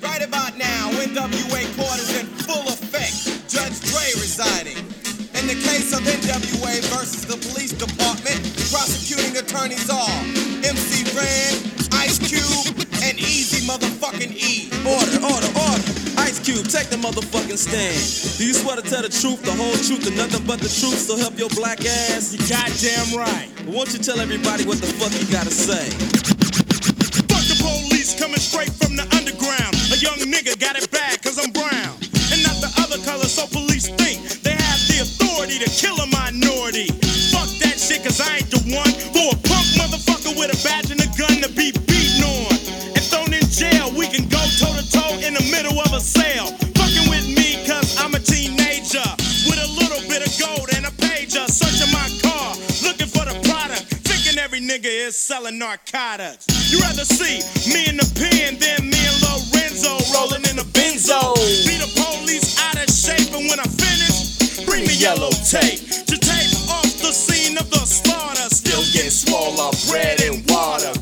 right 0.00 0.22
about 0.22 0.56
now, 0.56 0.90
NWA 0.92 1.76
court 1.76 1.98
is 1.98 2.20
in 2.20 2.26
full 2.26 2.68
effect. 2.68 3.50
Judge 3.50 3.80
Dre 3.90 4.06
residing. 4.14 4.78
In 5.34 5.48
the 5.48 5.54
case 5.54 5.92
of 5.92 6.00
NWA 6.02 6.78
versus 6.94 7.26
the 7.26 7.36
police 7.50 7.72
department, 7.72 8.38
prosecuting 8.70 9.36
attorneys 9.36 9.90
are 9.90 10.20
MC 10.62 11.02
Ren, 11.16 11.58
Ice 11.98 12.18
Cube, 12.22 12.78
and 13.02 13.18
Eazy 13.18 13.66
motherfucking 13.66 14.30
E. 14.30 14.70
Order, 14.86 15.18
order, 15.26 15.51
Take 16.62 16.88
the 16.88 16.96
motherfucking 16.96 17.58
stand. 17.58 17.98
Do 18.38 18.46
you 18.46 18.54
swear 18.54 18.76
to 18.78 18.84
tell 18.86 19.02
the 19.02 19.12
truth, 19.12 19.42
the 19.42 19.52
whole 19.52 19.76
truth, 19.82 20.06
and 20.06 20.16
nothing 20.16 20.46
but 20.46 20.56
the 20.62 20.70
truth, 20.70 21.04
so 21.04 21.18
help 21.18 21.36
your 21.36 21.50
black 21.52 21.84
ass? 21.84 22.32
You 22.32 22.40
goddamn 22.48 23.18
right. 23.18 23.50
Won't 23.68 23.92
you 23.92 24.00
tell 24.00 24.16
everybody 24.20 24.64
what 24.64 24.80
the 24.80 24.88
fuck 24.96 25.12
you 25.18 25.26
gotta 25.28 25.52
say? 25.52 25.90
Fuck 27.28 27.44
the 27.44 27.58
police 27.60 28.16
coming 28.16 28.40
straight 28.40 28.72
from 28.72 28.96
the 28.96 29.04
underground. 29.12 29.74
A 29.92 29.98
young 30.00 30.16
nigga 30.24 30.56
got 30.56 30.78
it 30.78 30.88
bad 30.88 31.20
cause 31.20 31.36
I'm 31.36 31.52
brown. 31.52 31.98
And 32.32 32.40
not 32.40 32.56
the 32.64 32.72
other 32.80 32.96
color, 33.04 33.28
so 33.28 33.44
police 33.52 33.90
think 33.92 34.22
they 34.46 34.56
have 34.56 34.80
the 34.88 35.04
authority 35.04 35.60
to 35.60 35.68
kill 35.68 35.98
a 36.00 36.08
minority. 36.08 36.88
Fuck 37.34 37.52
that 37.60 37.76
shit 37.76 38.00
cause 38.00 38.22
I 38.22 38.40
ain't 38.40 38.48
the 38.48 38.62
one 38.72 38.92
for 39.12 39.34
a 39.34 39.38
punk 39.44 39.66
motherfucker 39.76 40.32
with 40.38 40.54
a 40.54 40.58
badge 40.64 40.88
and 40.88 41.02
a 41.02 41.10
gun 41.18 41.42
to 41.42 41.50
be 41.52 41.81
middle 45.62 45.80
of 45.80 45.92
a 45.92 46.00
sale. 46.00 46.46
Fucking 46.74 47.08
with 47.08 47.26
me 47.38 47.62
cause 47.66 47.94
I'm 47.98 48.14
a 48.14 48.18
teenager. 48.18 49.06
With 49.46 49.62
a 49.62 49.70
little 49.78 50.02
bit 50.10 50.26
of 50.26 50.30
gold 50.42 50.68
and 50.74 50.86
a 50.86 50.92
pager. 50.98 51.46
Searching 51.46 51.92
my 51.94 52.08
car, 52.18 52.54
looking 52.82 53.06
for 53.06 53.22
the 53.22 53.36
product. 53.46 53.86
Thinking 54.02 54.38
every 54.42 54.60
nigga 54.60 54.90
is 54.90 55.16
selling 55.16 55.58
narcotics. 55.58 56.46
You 56.70 56.80
rather 56.80 57.04
see 57.04 57.46
me 57.70 57.86
in 57.86 57.96
the 57.96 58.08
pen 58.18 58.58
than 58.58 58.90
me 58.90 58.98
and 58.98 59.18
Lorenzo 59.22 59.94
rolling 60.10 60.42
in 60.50 60.58
a 60.58 60.66
benzo. 60.74 61.34
Be 61.66 61.78
the 61.78 61.90
police 61.94 62.58
out 62.58 62.82
of 62.82 62.90
shape, 62.90 63.30
and 63.30 63.46
when 63.46 63.60
I 63.60 63.68
finish, 63.70 64.66
bring 64.66 64.82
me 64.86 64.94
yellow 64.98 65.30
tape 65.46 65.78
to 66.10 66.16
tape 66.18 66.54
off 66.74 66.90
the 66.98 67.12
scene 67.14 67.56
of 67.58 67.70
the 67.70 67.84
slaughter. 67.86 68.50
Still 68.50 68.82
get 68.90 69.12
swole 69.12 69.60
up 69.60 69.74
bread 69.86 70.20
and 70.22 70.42
water. 70.50 71.01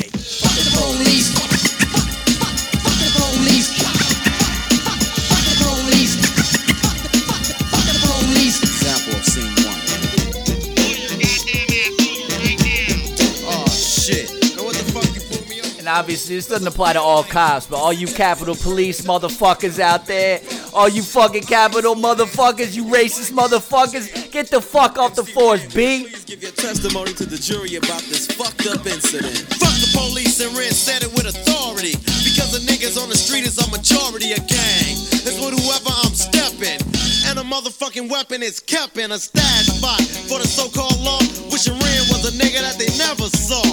Obviously, 16.11 16.35
this 16.35 16.47
doesn't 16.47 16.67
apply 16.67 16.91
to 16.91 16.99
all 16.99 17.23
cops, 17.23 17.67
but 17.67 17.77
all 17.77 17.93
you 17.93 18.05
Capitol 18.05 18.53
Police 18.53 18.99
motherfuckers 19.07 19.79
out 19.79 20.05
there, 20.07 20.41
all 20.73 20.89
you 20.89 21.03
fucking 21.03 21.43
Capitol 21.43 21.95
motherfuckers, 21.95 22.75
you 22.75 22.83
racist 22.83 23.31
motherfuckers, 23.31 24.11
get 24.29 24.51
the 24.51 24.59
fuck 24.59 24.97
off 24.97 25.15
the 25.15 25.23
force, 25.23 25.63
B. 25.73 26.03
Please 26.03 26.25
give 26.25 26.43
your 26.43 26.51
testimony 26.51 27.13
to 27.13 27.23
the 27.25 27.37
jury 27.37 27.75
about 27.75 28.03
this 28.11 28.27
fucked 28.27 28.67
up 28.67 28.85
incident. 28.85 29.39
Fuck 29.55 29.71
the 29.79 29.87
police 29.95 30.43
and 30.43 30.51
Ren 30.51 30.75
said 30.75 31.01
it 31.01 31.13
with 31.15 31.31
authority. 31.31 31.95
Because 32.27 32.51
the 32.51 32.59
niggas 32.67 33.01
on 33.01 33.07
the 33.07 33.15
street 33.15 33.47
is 33.47 33.55
a 33.55 33.71
majority 33.71 34.33
of 34.33 34.43
gang. 34.51 34.99
It's 35.23 35.39
with 35.39 35.55
whoever 35.55 35.95
I'm 36.03 36.11
stepping. 36.11 36.83
And 37.31 37.39
a 37.39 37.43
motherfucking 37.47 38.11
weapon 38.11 38.43
is 38.43 38.59
kept 38.59 38.97
in 38.97 39.13
a 39.13 39.17
stash 39.17 39.67
spot 39.71 40.03
for 40.27 40.43
the 40.43 40.47
so-called 40.47 40.99
law. 40.99 41.23
Wishing 41.47 41.79
Ren 41.79 42.03
was 42.11 42.27
a 42.27 42.35
nigga 42.35 42.59
that 42.67 42.75
they 42.75 42.91
never 42.99 43.31
saw. 43.31 43.63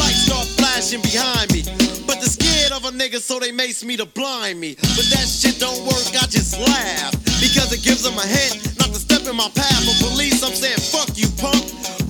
Lights 0.00 0.24
start 0.24 0.46
flashing 0.56 1.02
behind 1.02 1.52
me. 1.52 1.63
Scared 2.64 2.80
of 2.80 2.88
a 2.88 2.96
nigga, 2.96 3.20
so 3.20 3.36
they 3.36 3.52
mace 3.52 3.84
me 3.84 3.92
to 4.00 4.08
blind 4.08 4.56
me. 4.56 4.72
But 4.96 5.04
that 5.12 5.28
shit 5.28 5.60
don't 5.60 5.84
work, 5.84 6.00
I 6.16 6.24
just 6.32 6.56
laugh. 6.56 7.12
Because 7.36 7.68
it 7.76 7.84
gives 7.84 8.00
them 8.00 8.16
a 8.16 8.24
hint 8.24 8.80
not 8.80 8.88
to 8.88 8.96
step 8.96 9.28
in 9.28 9.36
my 9.36 9.52
path. 9.52 9.84
But 9.84 10.00
police, 10.00 10.40
I'm 10.40 10.56
saying, 10.56 10.80
fuck 10.80 11.12
you, 11.12 11.28
punk. 11.36 11.60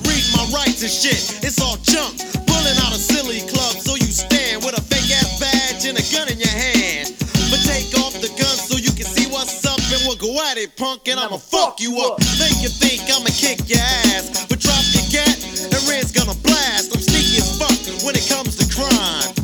Read 0.07 0.23
my 0.31 0.47
rights 0.55 0.79
and 0.79 0.87
shit, 0.87 1.43
it's 1.43 1.59
all 1.59 1.75
junk. 1.83 2.23
Pulling 2.47 2.77
out 2.87 2.95
a 2.95 3.01
silly 3.03 3.43
club, 3.51 3.75
so 3.83 3.99
you 3.99 4.07
stand 4.07 4.63
with 4.63 4.79
a 4.79 4.83
fake 4.87 5.11
ass 5.11 5.43
badge 5.43 5.91
and 5.91 5.99
a 5.99 6.05
gun 6.15 6.31
in 6.31 6.39
your 6.39 6.55
hand. 6.55 7.11
But 7.51 7.59
take 7.67 7.91
off 7.99 8.15
the 8.23 8.31
gun 8.39 8.55
so 8.55 8.79
you 8.79 8.95
can 8.95 9.11
see 9.11 9.27
what's 9.27 9.59
up, 9.67 9.83
and 9.91 9.99
we'll 10.07 10.15
go 10.23 10.39
at 10.47 10.55
it, 10.55 10.71
punk, 10.79 11.11
and 11.11 11.19
I'ma 11.19 11.35
fuck 11.35 11.83
you 11.83 11.99
up. 11.99 12.23
Think 12.39 12.63
you 12.63 12.71
think 12.71 13.03
I'ma 13.11 13.27
kick 13.35 13.59
your 13.67 13.83
ass, 14.15 14.47
but 14.47 14.63
drop 14.63 14.87
your 14.95 15.03
gat, 15.11 15.35
and 15.67 15.83
Ren's 15.83 16.15
gonna 16.15 16.37
blast. 16.47 16.95
I'm 16.95 17.03
sneaky 17.03 17.43
as 17.43 17.59
fuck 17.59 17.75
when 18.07 18.15
it 18.15 18.23
comes 18.31 18.55
to 18.55 18.63
crime. 18.71 19.35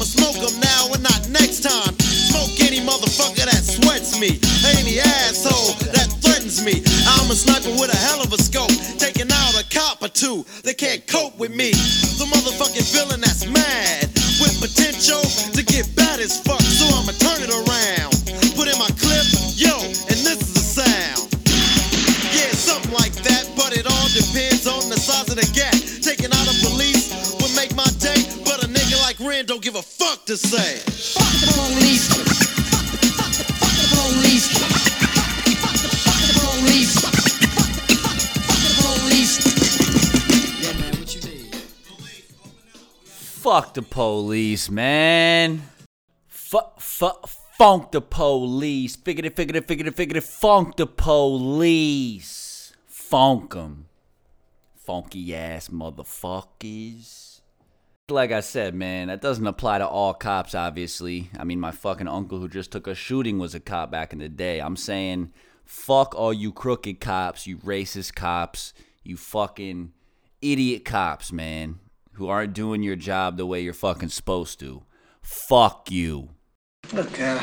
But 0.00 0.16
I'ma 0.18 0.32
smoke 0.32 0.59
the 43.80 43.86
police, 43.86 44.70
man. 44.70 45.62
Fuck, 46.28 46.80
fuck, 46.80 47.28
funk 47.28 47.92
the 47.92 48.02
police. 48.02 48.96
Figure 48.96 49.24
it, 49.24 49.36
figure 49.36 49.56
it, 49.56 49.66
figure 49.66 49.86
it, 49.86 49.96
figure 49.96 50.18
it. 50.18 50.24
Funk 50.24 50.76
the 50.76 50.86
police. 50.86 52.74
Funk 52.86 53.52
Funk 53.52 53.56
'em. 53.56 53.86
Funky 54.76 55.34
ass 55.34 55.68
motherfuckers. 55.68 57.40
Like 58.08 58.32
I 58.32 58.40
said, 58.40 58.74
man, 58.74 59.08
that 59.08 59.22
doesn't 59.22 59.46
apply 59.46 59.78
to 59.78 59.86
all 59.86 60.14
cops, 60.14 60.54
obviously. 60.54 61.30
I 61.38 61.44
mean, 61.44 61.60
my 61.60 61.70
fucking 61.70 62.08
uncle 62.08 62.38
who 62.38 62.48
just 62.48 62.72
took 62.72 62.86
a 62.86 62.94
shooting 62.94 63.38
was 63.38 63.54
a 63.54 63.60
cop 63.60 63.90
back 63.90 64.12
in 64.12 64.18
the 64.18 64.28
day. 64.28 64.60
I'm 64.60 64.76
saying, 64.76 65.32
fuck 65.64 66.14
all 66.14 66.32
you 66.32 66.52
crooked 66.52 67.00
cops, 67.00 67.46
you 67.46 67.56
racist 67.58 68.14
cops, 68.14 68.74
you 69.04 69.16
fucking 69.16 69.92
idiot 70.42 70.84
cops, 70.84 71.32
man, 71.32 71.78
who 72.20 72.28
aren't 72.28 72.52
doing 72.52 72.82
your 72.82 72.96
job 72.96 73.38
the 73.38 73.46
way 73.46 73.62
you're 73.62 73.72
fucking 73.72 74.10
supposed 74.10 74.60
to. 74.60 74.82
Fuck 75.22 75.90
you. 75.90 76.28
Look, 76.92 77.18
uh, 77.18 77.42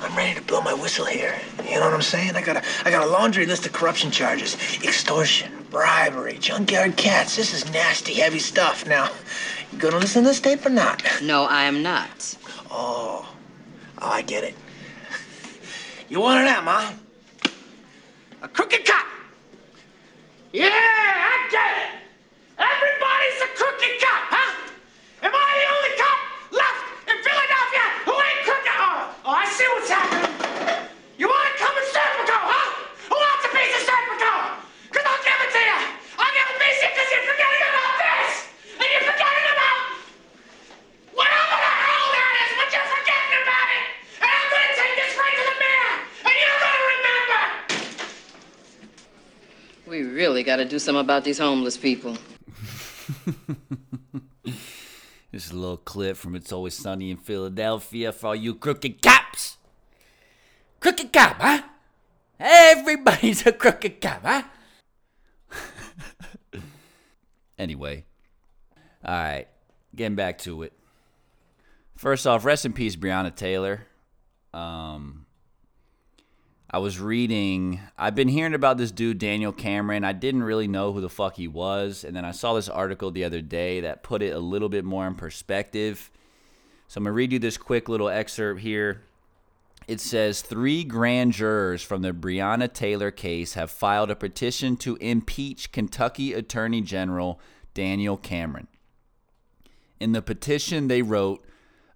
I'm 0.00 0.16
ready 0.16 0.34
to 0.34 0.44
blow 0.46 0.62
my 0.62 0.72
whistle 0.72 1.04
here. 1.04 1.38
You 1.68 1.74
know 1.74 1.82
what 1.82 1.92
I'm 1.92 2.00
saying? 2.00 2.34
I 2.34 2.40
got 2.40 2.56
a, 2.56 2.62
I 2.86 2.90
got 2.90 3.06
a 3.06 3.10
laundry 3.10 3.44
list 3.44 3.66
of 3.66 3.72
corruption 3.74 4.10
charges: 4.10 4.56
extortion, 4.82 5.52
bribery, 5.70 6.38
junkyard 6.38 6.96
cats. 6.96 7.36
This 7.36 7.52
is 7.52 7.70
nasty, 7.70 8.14
heavy 8.14 8.38
stuff. 8.38 8.86
Now, 8.88 9.10
you 9.70 9.78
gonna 9.78 9.98
listen 9.98 10.22
to 10.22 10.30
this 10.30 10.40
tape 10.40 10.64
or 10.64 10.70
not? 10.70 11.04
No, 11.22 11.44
I 11.44 11.64
am 11.64 11.82
not. 11.82 12.34
Oh, 12.70 13.30
oh, 14.00 14.08
I 14.08 14.22
get 14.22 14.42
it. 14.42 14.54
You 16.08 16.20
one 16.20 16.38
of 16.38 16.44
them, 16.46 16.64
huh? 16.66 16.92
A 18.40 18.48
crooked 18.48 18.86
cop. 18.86 19.06
Yeah, 20.50 20.70
I 20.70 21.48
get 21.50 21.76
it. 21.76 22.01
Everybody's 22.62 23.38
a 23.42 23.50
crooked 23.58 23.94
cop, 23.98 24.22
huh? 24.30 24.70
Am 25.26 25.34
I 25.34 25.50
the 25.58 25.66
only 25.66 25.92
cop 25.98 26.18
left 26.54 26.82
in 27.10 27.16
Philadelphia 27.18 27.86
who 28.06 28.14
ain't 28.14 28.42
crooked? 28.46 28.70
Oh, 28.78 29.10
oh 29.26 29.34
I 29.34 29.50
see 29.50 29.66
what's 29.74 29.90
happening. 29.90 30.30
You 31.18 31.26
want 31.26 31.42
to 31.42 31.54
come 31.58 31.74
and 31.74 31.88
Serpico, 31.90 32.38
huh? 32.38 32.66
Who 33.10 33.18
wants 33.18 33.42
a 33.46 33.50
piece 33.50 33.74
of 33.74 33.82
Serpico? 33.82 34.62
Because 34.94 35.06
I'll 35.10 35.24
give 35.26 35.40
it 35.42 35.50
to 35.58 35.62
you. 35.62 35.78
I'll 36.22 36.34
give 36.38 36.46
it 36.54 36.58
to 36.62 36.66
you 36.70 36.86
because 36.86 37.08
you're 37.10 37.26
forgetting 37.34 37.66
about 37.66 37.94
this. 37.98 38.30
And 38.78 38.88
you're 38.94 39.06
forgetting 39.10 39.46
about 39.58 39.82
whatever 41.18 41.56
the 41.66 41.72
hell 41.82 42.06
that 42.14 42.32
is, 42.46 42.50
but 42.62 42.68
you're 42.70 42.90
forgetting 42.94 43.34
about 43.42 43.68
it. 43.74 43.84
And 44.22 44.30
I'm 44.30 44.48
going 44.54 44.66
to 44.70 44.74
take 44.78 44.94
this 45.02 45.12
right 45.18 45.34
to 45.34 45.44
the 45.50 45.56
mayor. 45.58 45.92
And 46.30 46.34
you're 46.38 46.60
going 46.62 46.78
to 46.78 46.86
remember. 46.94 47.42
We 49.90 49.98
really 50.14 50.46
got 50.46 50.62
to 50.62 50.64
do 50.64 50.78
something 50.78 51.02
about 51.02 51.26
these 51.26 51.42
homeless 51.42 51.74
people. 51.74 52.14
This 55.32 55.46
is 55.46 55.52
a 55.52 55.56
little 55.56 55.78
clip 55.78 56.18
from 56.18 56.36
It's 56.36 56.52
Always 56.52 56.74
Sunny 56.74 57.10
in 57.10 57.16
Philadelphia 57.16 58.12
for 58.12 58.26
all 58.28 58.34
you 58.36 58.54
crooked 58.54 59.00
cops. 59.00 59.56
Crooked 60.78 61.10
cop, 61.10 61.36
huh? 61.40 61.62
Everybody's 62.38 63.46
a 63.46 63.52
crooked 63.52 64.02
cop, 64.02 64.22
huh? 64.22 64.42
anyway, 67.58 68.04
all 69.02 69.14
right, 69.14 69.46
getting 69.96 70.16
back 70.16 70.36
to 70.38 70.64
it. 70.64 70.74
First 71.96 72.26
off, 72.26 72.44
rest 72.44 72.66
in 72.66 72.74
peace, 72.74 72.96
Breonna 72.96 73.34
Taylor. 73.34 73.86
Um, 74.52 75.21
I 76.74 76.78
was 76.78 76.98
reading. 76.98 77.80
I've 77.98 78.14
been 78.14 78.28
hearing 78.28 78.54
about 78.54 78.78
this 78.78 78.90
dude 78.90 79.18
Daniel 79.18 79.52
Cameron. 79.52 80.04
I 80.04 80.14
didn't 80.14 80.42
really 80.42 80.68
know 80.68 80.92
who 80.92 81.02
the 81.02 81.10
fuck 81.10 81.36
he 81.36 81.46
was, 81.46 82.02
and 82.02 82.16
then 82.16 82.24
I 82.24 82.30
saw 82.30 82.54
this 82.54 82.68
article 82.70 83.10
the 83.10 83.24
other 83.24 83.42
day 83.42 83.80
that 83.80 84.02
put 84.02 84.22
it 84.22 84.34
a 84.34 84.38
little 84.38 84.70
bit 84.70 84.82
more 84.82 85.06
in 85.06 85.14
perspective. 85.14 86.10
So 86.88 86.98
I'm 86.98 87.04
gonna 87.04 87.12
read 87.12 87.30
you 87.30 87.38
this 87.38 87.58
quick 87.58 87.90
little 87.90 88.08
excerpt 88.08 88.60
here. 88.60 89.02
It 89.86 90.00
says 90.00 90.40
three 90.40 90.82
grand 90.82 91.32
jurors 91.32 91.82
from 91.82 92.00
the 92.00 92.12
Breonna 92.12 92.72
Taylor 92.72 93.10
case 93.10 93.52
have 93.52 93.70
filed 93.70 94.10
a 94.10 94.16
petition 94.16 94.76
to 94.78 94.96
impeach 94.96 95.72
Kentucky 95.72 96.32
Attorney 96.32 96.80
General 96.80 97.38
Daniel 97.74 98.16
Cameron. 98.16 98.68
In 100.00 100.12
the 100.12 100.22
petition, 100.22 100.88
they 100.88 101.02
wrote 101.02 101.44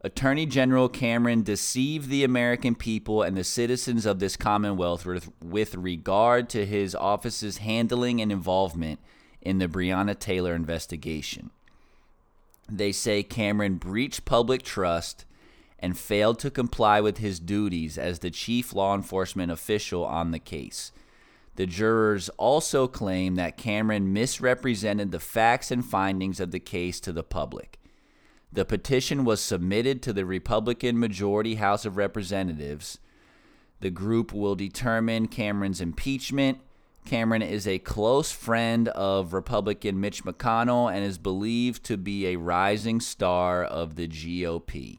Attorney 0.06 0.46
General 0.46 0.88
Cameron 0.88 1.42
deceived 1.42 2.08
the 2.08 2.22
American 2.22 2.76
people 2.76 3.22
and 3.22 3.36
the 3.36 3.42
citizens 3.42 4.06
of 4.06 4.20
this 4.20 4.36
Commonwealth 4.36 5.04
with, 5.04 5.28
with 5.42 5.74
regard 5.74 6.48
to 6.50 6.64
his 6.64 6.94
office's 6.94 7.58
handling 7.58 8.20
and 8.20 8.30
involvement 8.30 9.00
in 9.42 9.58
the 9.58 9.66
Breonna 9.66 10.16
Taylor 10.16 10.54
investigation. 10.54 11.50
They 12.70 12.92
say 12.92 13.24
Cameron 13.24 13.78
breached 13.78 14.24
public 14.24 14.62
trust 14.62 15.24
and 15.80 15.98
failed 15.98 16.38
to 16.38 16.52
comply 16.52 17.00
with 17.00 17.18
his 17.18 17.40
duties 17.40 17.98
as 17.98 18.20
the 18.20 18.30
chief 18.30 18.72
law 18.72 18.94
enforcement 18.94 19.50
official 19.50 20.04
on 20.04 20.30
the 20.30 20.38
case. 20.38 20.92
The 21.56 21.66
jurors 21.66 22.28
also 22.36 22.86
claim 22.86 23.34
that 23.34 23.56
Cameron 23.56 24.12
misrepresented 24.12 25.10
the 25.10 25.18
facts 25.18 25.72
and 25.72 25.84
findings 25.84 26.38
of 26.38 26.52
the 26.52 26.60
case 26.60 27.00
to 27.00 27.12
the 27.12 27.24
public. 27.24 27.80
The 28.52 28.64
petition 28.64 29.24
was 29.24 29.40
submitted 29.40 30.02
to 30.02 30.12
the 30.12 30.24
Republican 30.24 30.98
majority 30.98 31.56
House 31.56 31.84
of 31.84 31.96
Representatives. 31.96 32.98
The 33.80 33.90
group 33.90 34.32
will 34.32 34.54
determine 34.54 35.28
Cameron's 35.28 35.80
impeachment. 35.80 36.60
Cameron 37.04 37.42
is 37.42 37.68
a 37.68 37.78
close 37.78 38.32
friend 38.32 38.88
of 38.88 39.32
Republican 39.32 40.00
Mitch 40.00 40.24
McConnell 40.24 40.92
and 40.92 41.04
is 41.04 41.18
believed 41.18 41.84
to 41.84 41.96
be 41.96 42.26
a 42.26 42.36
rising 42.36 43.00
star 43.00 43.62
of 43.62 43.94
the 43.94 44.08
GOP. 44.08 44.98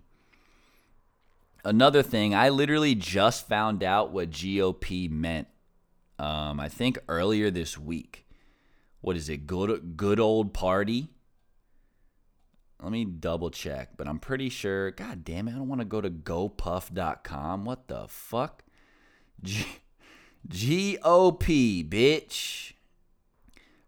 Another 1.65 2.01
thing, 2.01 2.33
I 2.33 2.47
literally 2.49 2.95
just 2.95 3.47
found 3.47 3.83
out 3.83 4.11
what 4.11 4.29
GOP 4.29 5.09
meant. 5.09 5.47
Um, 6.17 6.59
I 6.59 6.69
think 6.69 6.97
earlier 7.09 7.51
this 7.51 7.77
week. 7.77 8.25
What 9.01 9.17
is 9.17 9.27
it? 9.29 9.45
Good, 9.47 9.97
good 9.97 10.19
old 10.19 10.53
party. 10.53 11.09
Let 12.81 12.91
me 12.91 13.05
double 13.05 13.49
check, 13.49 13.97
but 13.97 14.07
I'm 14.07 14.19
pretty 14.19 14.49
sure. 14.49 14.91
God 14.91 15.23
damn 15.23 15.47
it, 15.47 15.51
I 15.51 15.55
don't 15.55 15.67
want 15.67 15.81
to 15.81 15.85
go 15.85 16.01
to 16.01 16.09
gopuff.com. 16.09 17.65
What 17.65 17.87
the 17.87 18.07
fuck? 18.07 18.63
G- 19.43 19.65
GOP, 20.47 21.87
bitch. 21.87 22.73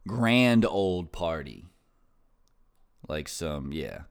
Grand 0.08 0.66
old 0.66 1.12
party. 1.12 1.66
Like 3.08 3.28
some, 3.28 3.72
yeah. 3.72 4.04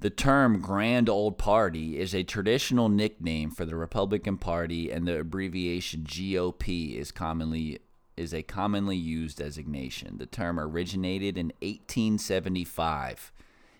The 0.00 0.10
term 0.10 0.60
Grand 0.60 1.08
Old 1.08 1.38
Party 1.38 1.98
is 1.98 2.14
a 2.14 2.22
traditional 2.22 2.90
nickname 2.90 3.50
for 3.50 3.64
the 3.64 3.76
Republican 3.76 4.36
Party, 4.36 4.90
and 4.90 5.08
the 5.08 5.20
abbreviation 5.20 6.02
GOP 6.02 6.96
is 6.96 7.10
commonly 7.10 7.78
is 8.16 8.34
a 8.34 8.42
commonly 8.42 8.96
used 8.96 9.38
designation. 9.38 10.18
The 10.18 10.26
term 10.26 10.58
originated 10.58 11.36
in 11.36 11.46
1875 11.60 13.32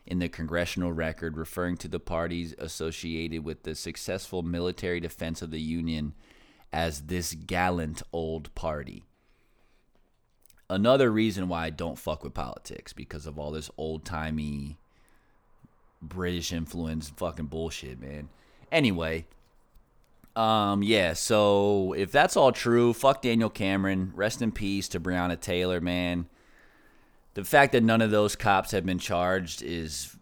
in 0.07 0.19
the 0.21 0.29
congressional 0.29 0.93
record, 0.93 1.37
referring 1.37 1.77
to 1.79 1.89
the 1.89 1.99
parties 1.99 2.55
associated 2.59 3.45
with 3.45 3.65
the 3.65 3.75
successful 3.75 4.43
military 4.43 5.01
defense 5.01 5.43
of 5.43 5.51
the 5.51 5.61
Union 5.61 6.15
as 6.73 7.03
this 7.03 7.35
gallant 7.35 8.03
old 8.13 8.55
party. 8.55 9.05
Another 10.69 11.11
reason 11.11 11.49
why 11.49 11.67
I 11.67 11.71
don't 11.71 11.99
fuck 11.99 12.25
with 12.25 12.35
politics 12.35 12.93
because 12.93 13.27
of 13.27 13.39
all 13.39 13.53
this 13.53 13.71
old 13.77 14.05
timey 14.05 14.79
British 16.03 16.53
influence 16.53 17.09
fucking 17.09 17.47
bullshit, 17.47 18.01
man. 18.01 18.29
Anyway, 18.73 19.27
um, 20.35 20.83
yeah, 20.83 21.15
so 21.15 21.95
if 21.95 22.13
that's 22.13 22.37
all 22.37 22.53
true, 22.53 22.93
fuck 22.93 23.23
Daniel 23.23 23.49
Cameron. 23.49 24.13
Rest 24.15 24.43
in 24.43 24.53
peace 24.53 24.89
to 24.89 25.01
Breonna 25.01 25.41
Taylor, 25.41 25.81
man. 25.81 26.27
The 27.37 27.45
fact 27.45 27.73
that 27.73 27.83
none 27.83 28.01
of 28.01 28.11
those 28.11 28.35
cops 28.35 28.71
have 28.71 28.87
been 28.87 28.99
charged 28.99 29.63
is 29.63 30.17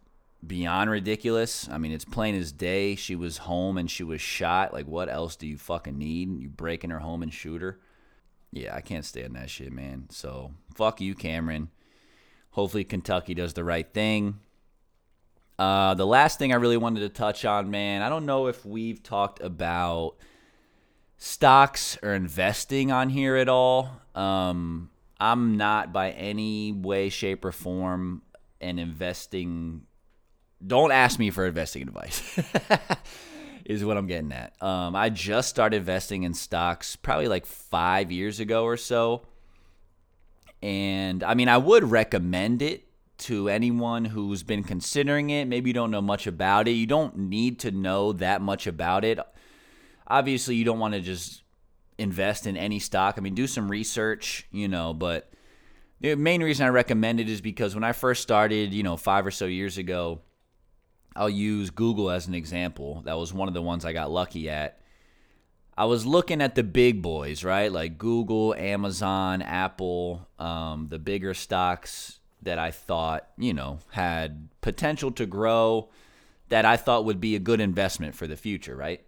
beyond 0.44 0.90
ridiculous. 0.90 1.68
I 1.70 1.78
mean, 1.78 1.92
it's 1.92 2.04
plain 2.04 2.34
as 2.34 2.50
day. 2.50 2.96
She 2.96 3.14
was 3.14 3.38
home 3.38 3.78
and 3.78 3.88
she 3.88 4.02
was 4.02 4.20
shot. 4.20 4.72
Like, 4.72 4.88
what 4.88 5.08
else 5.08 5.36
do 5.36 5.46
you 5.46 5.56
fucking 5.56 5.96
need? 5.96 6.40
You 6.40 6.48
break 6.48 6.82
in 6.82 6.90
her 6.90 6.98
home 6.98 7.22
and 7.22 7.32
shoot 7.32 7.62
her? 7.62 7.78
Yeah, 8.50 8.74
I 8.74 8.80
can't 8.80 9.04
stand 9.04 9.36
that 9.36 9.48
shit, 9.48 9.72
man. 9.72 10.08
So, 10.10 10.54
fuck 10.74 11.00
you, 11.00 11.14
Cameron. 11.14 11.68
Hopefully, 12.50 12.82
Kentucky 12.82 13.32
does 13.32 13.52
the 13.52 13.62
right 13.62 13.86
thing. 13.94 14.40
Uh, 15.56 15.94
the 15.94 16.08
last 16.08 16.40
thing 16.40 16.52
I 16.52 16.56
really 16.56 16.76
wanted 16.76 17.00
to 17.02 17.10
touch 17.10 17.44
on, 17.44 17.70
man, 17.70 18.02
I 18.02 18.08
don't 18.08 18.26
know 18.26 18.48
if 18.48 18.66
we've 18.66 19.00
talked 19.00 19.40
about 19.40 20.16
stocks 21.16 21.96
or 22.02 22.12
investing 22.12 22.90
on 22.90 23.08
here 23.08 23.36
at 23.36 23.48
all. 23.48 24.00
Um, 24.16 24.90
I'm 25.20 25.56
not 25.56 25.92
by 25.92 26.10
any 26.10 26.72
way, 26.72 27.08
shape, 27.08 27.44
or 27.44 27.52
form 27.52 28.22
an 28.60 28.78
investing. 28.78 29.82
Don't 30.64 30.92
ask 30.92 31.18
me 31.18 31.30
for 31.30 31.46
investing 31.46 31.82
advice. 31.82 32.38
is 33.64 33.84
what 33.84 33.96
I'm 33.96 34.06
getting 34.06 34.32
at. 34.32 34.60
Um, 34.62 34.94
I 34.94 35.08
just 35.08 35.48
started 35.48 35.76
investing 35.76 36.22
in 36.22 36.34
stocks 36.34 36.96
probably 36.96 37.28
like 37.28 37.46
five 37.46 38.12
years 38.12 38.40
ago 38.40 38.64
or 38.64 38.76
so. 38.76 39.22
And 40.62 41.22
I 41.22 41.34
mean, 41.34 41.48
I 41.48 41.58
would 41.58 41.84
recommend 41.84 42.62
it 42.62 42.84
to 43.16 43.48
anyone 43.48 44.06
who's 44.06 44.42
been 44.42 44.64
considering 44.64 45.30
it. 45.30 45.46
Maybe 45.46 45.70
you 45.70 45.74
don't 45.74 45.90
know 45.90 46.02
much 46.02 46.26
about 46.26 46.68
it. 46.68 46.72
You 46.72 46.86
don't 46.86 47.16
need 47.16 47.60
to 47.60 47.70
know 47.70 48.12
that 48.14 48.42
much 48.42 48.66
about 48.66 49.04
it. 49.04 49.18
Obviously, 50.06 50.56
you 50.56 50.64
don't 50.64 50.78
want 50.78 50.94
to 50.94 51.00
just 51.00 51.42
invest 51.98 52.46
in 52.46 52.56
any 52.56 52.78
stock. 52.78 53.14
I 53.16 53.20
mean, 53.20 53.34
do 53.34 53.46
some 53.46 53.70
research, 53.70 54.46
you 54.50 54.68
know, 54.68 54.92
but 54.92 55.30
the 56.00 56.16
main 56.16 56.42
reason 56.42 56.66
I 56.66 56.70
recommend 56.70 57.20
it 57.20 57.28
is 57.28 57.40
because 57.40 57.74
when 57.74 57.84
I 57.84 57.92
first 57.92 58.22
started, 58.22 58.72
you 58.72 58.82
know, 58.82 58.96
five 58.96 59.26
or 59.26 59.30
so 59.30 59.46
years 59.46 59.78
ago, 59.78 60.20
I'll 61.16 61.30
use 61.30 61.70
Google 61.70 62.10
as 62.10 62.26
an 62.26 62.34
example. 62.34 63.02
That 63.04 63.16
was 63.16 63.32
one 63.32 63.48
of 63.48 63.54
the 63.54 63.62
ones 63.62 63.84
I 63.84 63.92
got 63.92 64.10
lucky 64.10 64.50
at. 64.50 64.80
I 65.76 65.86
was 65.86 66.06
looking 66.06 66.40
at 66.40 66.54
the 66.54 66.62
big 66.62 67.02
boys, 67.02 67.42
right? 67.42 67.70
Like 67.70 67.98
Google, 67.98 68.54
Amazon, 68.54 69.42
Apple, 69.42 70.28
um, 70.38 70.88
the 70.88 70.98
bigger 70.98 71.34
stocks 71.34 72.20
that 72.42 72.58
I 72.58 72.70
thought, 72.70 73.28
you 73.38 73.54
know, 73.54 73.78
had 73.90 74.48
potential 74.60 75.10
to 75.12 75.26
grow, 75.26 75.88
that 76.48 76.64
I 76.64 76.76
thought 76.76 77.04
would 77.06 77.20
be 77.20 77.34
a 77.34 77.40
good 77.40 77.60
investment 77.60 78.14
for 78.14 78.26
the 78.26 78.36
future, 78.36 78.76
right? 78.76 79.04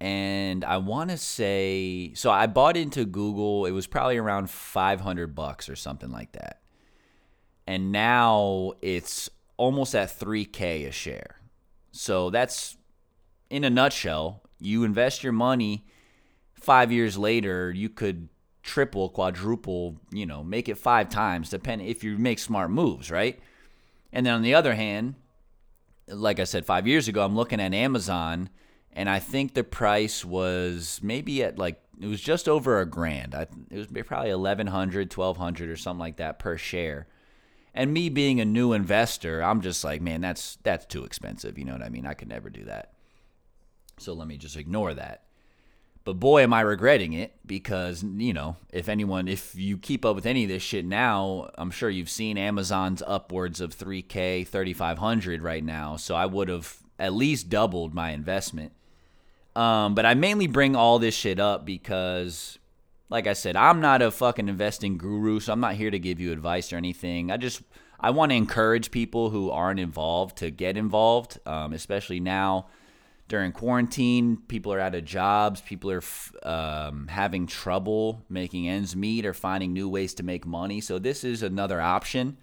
And 0.00 0.64
I 0.64 0.76
want 0.76 1.10
to 1.10 1.16
say, 1.16 2.12
so 2.14 2.30
I 2.30 2.46
bought 2.46 2.76
into 2.76 3.04
Google. 3.04 3.64
It 3.66 3.70
was 3.70 3.86
probably 3.86 4.18
around 4.18 4.50
500 4.50 5.34
bucks 5.34 5.68
or 5.68 5.76
something 5.76 6.10
like 6.10 6.32
that. 6.32 6.60
And 7.66 7.92
now 7.92 8.72
it's 8.82 9.30
almost 9.56 9.94
at 9.94 10.08
3K 10.08 10.86
a 10.86 10.92
share. 10.92 11.40
So 11.92 12.30
that's, 12.30 12.76
in 13.48 13.64
a 13.64 13.70
nutshell, 13.70 14.42
you 14.60 14.84
invest 14.84 15.22
your 15.24 15.32
money. 15.32 15.86
Five 16.54 16.92
years 16.92 17.16
later, 17.16 17.70
you 17.70 17.88
could 17.88 18.28
triple, 18.62 19.08
quadruple, 19.08 19.96
you 20.10 20.26
know, 20.26 20.42
make 20.44 20.68
it 20.68 20.76
five 20.76 21.08
times, 21.08 21.48
depending 21.48 21.88
if 21.88 22.04
you 22.04 22.18
make 22.18 22.38
smart 22.38 22.70
moves, 22.70 23.10
right? 23.10 23.38
And 24.12 24.26
then 24.26 24.34
on 24.34 24.42
the 24.42 24.54
other 24.54 24.74
hand, 24.74 25.14
like 26.08 26.38
I 26.38 26.44
said, 26.44 26.66
five 26.66 26.86
years 26.86 27.08
ago, 27.08 27.24
I'm 27.24 27.36
looking 27.36 27.60
at 27.60 27.72
Amazon, 27.72 28.50
and 28.96 29.10
I 29.10 29.18
think 29.18 29.52
the 29.52 29.62
price 29.62 30.24
was 30.24 30.98
maybe 31.02 31.44
at 31.44 31.58
like 31.58 31.80
it 32.00 32.06
was 32.06 32.20
just 32.20 32.48
over 32.48 32.80
a 32.80 32.86
grand. 32.86 33.34
I, 33.34 33.46
it 33.70 33.76
was 33.76 33.86
probably 34.06 34.30
1100 34.34 35.12
1200 35.14 35.70
or 35.70 35.76
something 35.76 36.00
like 36.00 36.16
that 36.16 36.38
per 36.38 36.56
share. 36.56 37.06
And 37.74 37.92
me 37.92 38.08
being 38.08 38.40
a 38.40 38.46
new 38.46 38.72
investor, 38.72 39.42
I'm 39.42 39.60
just 39.60 39.84
like, 39.84 40.00
man, 40.00 40.22
that's 40.22 40.56
that's 40.62 40.86
too 40.86 41.04
expensive. 41.04 41.58
You 41.58 41.66
know 41.66 41.74
what 41.74 41.82
I 41.82 41.90
mean? 41.90 42.06
I 42.06 42.14
could 42.14 42.28
never 42.28 42.48
do 42.48 42.64
that. 42.64 42.94
So 43.98 44.14
let 44.14 44.26
me 44.26 44.38
just 44.38 44.56
ignore 44.56 44.94
that. 44.94 45.24
But 46.04 46.14
boy, 46.14 46.42
am 46.42 46.54
I 46.54 46.60
regretting 46.62 47.12
it 47.12 47.34
because, 47.44 48.02
you 48.02 48.32
know, 48.32 48.56
if 48.72 48.88
anyone, 48.88 49.28
if 49.28 49.54
you 49.56 49.76
keep 49.76 50.04
up 50.04 50.14
with 50.14 50.24
any 50.24 50.44
of 50.44 50.48
this 50.48 50.62
shit 50.62 50.84
now, 50.84 51.50
I'm 51.58 51.72
sure 51.72 51.90
you've 51.90 52.08
seen 52.08 52.38
Amazon's 52.38 53.02
upwards 53.04 53.60
of 53.60 53.76
3K, 53.76 54.46
3,500 54.46 55.42
right 55.42 55.64
now. 55.64 55.96
So 55.96 56.14
I 56.14 56.24
would 56.26 56.48
have 56.48 56.78
at 56.98 57.12
least 57.12 57.50
doubled 57.50 57.92
my 57.92 58.10
investment. 58.10 58.72
Um, 59.56 59.94
but 59.94 60.04
I 60.04 60.14
mainly 60.14 60.46
bring 60.46 60.76
all 60.76 60.98
this 60.98 61.14
shit 61.14 61.40
up 61.40 61.64
because, 61.64 62.58
like 63.08 63.26
I 63.26 63.32
said, 63.32 63.56
I'm 63.56 63.80
not 63.80 64.02
a 64.02 64.10
fucking 64.10 64.48
investing 64.48 64.98
guru. 64.98 65.40
So 65.40 65.52
I'm 65.52 65.60
not 65.60 65.74
here 65.74 65.90
to 65.90 65.98
give 65.98 66.20
you 66.20 66.30
advice 66.30 66.72
or 66.72 66.76
anything. 66.76 67.30
I 67.30 67.38
just, 67.38 67.62
I 67.98 68.10
want 68.10 68.32
to 68.32 68.36
encourage 68.36 68.90
people 68.90 69.30
who 69.30 69.50
aren't 69.50 69.80
involved 69.80 70.36
to 70.38 70.50
get 70.50 70.76
involved, 70.76 71.38
um, 71.46 71.72
especially 71.72 72.20
now 72.20 72.66
during 73.28 73.50
quarantine, 73.50 74.36
people 74.48 74.72
are 74.72 74.78
out 74.78 74.94
of 74.94 75.04
jobs. 75.04 75.60
People 75.60 75.90
are 75.90 76.02
um, 76.42 77.08
having 77.08 77.46
trouble 77.46 78.22
making 78.28 78.68
ends 78.68 78.94
meet 78.94 79.26
or 79.26 79.32
finding 79.32 79.72
new 79.72 79.88
ways 79.88 80.14
to 80.14 80.22
make 80.22 80.46
money. 80.46 80.80
So 80.80 80.98
this 80.98 81.24
is 81.24 81.42
another 81.42 81.80
option. 81.80 82.36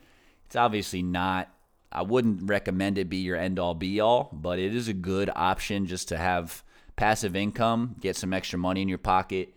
It's 0.47 0.55
obviously 0.55 1.01
not. 1.01 1.49
I 1.91 2.01
wouldn't 2.01 2.49
recommend 2.49 2.97
it 2.97 3.07
be 3.07 3.18
your 3.18 3.38
end 3.38 3.59
all 3.59 3.76
be 3.76 3.99
all, 3.99 4.30
but 4.34 4.59
it 4.59 4.76
is 4.76 4.88
a 4.88 4.93
good 4.93 5.30
option 5.36 5.86
just 5.86 6.07
to 6.09 6.18
have 6.18 6.64
passive 6.96 7.36
income, 7.36 7.96
get 8.00 8.16
some 8.16 8.34
extra 8.34 8.60
money 8.60 8.82
in 8.82 8.89
your 8.89 8.98
pocket. 8.98 9.54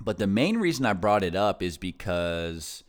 But 0.00 0.18
the 0.18 0.26
main 0.26 0.58
reason 0.58 0.86
I 0.86 0.94
brought 0.94 1.22
it 1.22 1.36
up 1.36 1.62
is 1.62 1.76
because, 1.76 2.82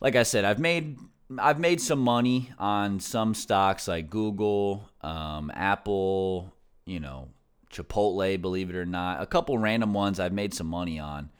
like 0.00 0.16
I 0.16 0.22
said, 0.22 0.44
I've 0.44 0.58
made 0.58 0.98
I've 1.38 1.60
made 1.60 1.80
some 1.80 2.00
money 2.00 2.50
on 2.58 2.98
some 2.98 3.34
stocks 3.34 3.86
like 3.86 4.10
Google, 4.10 4.90
um, 5.00 5.52
Apple, 5.54 6.52
you 6.84 6.98
know, 6.98 7.28
Chipotle, 7.70 8.40
believe 8.40 8.68
it 8.68 8.76
or 8.76 8.84
not. 8.84 9.22
A 9.22 9.26
couple 9.26 9.56
random 9.56 9.94
ones 9.94 10.18
I've 10.18 10.32
made 10.32 10.54
some 10.54 10.66
money 10.66 10.98
on. 10.98 11.30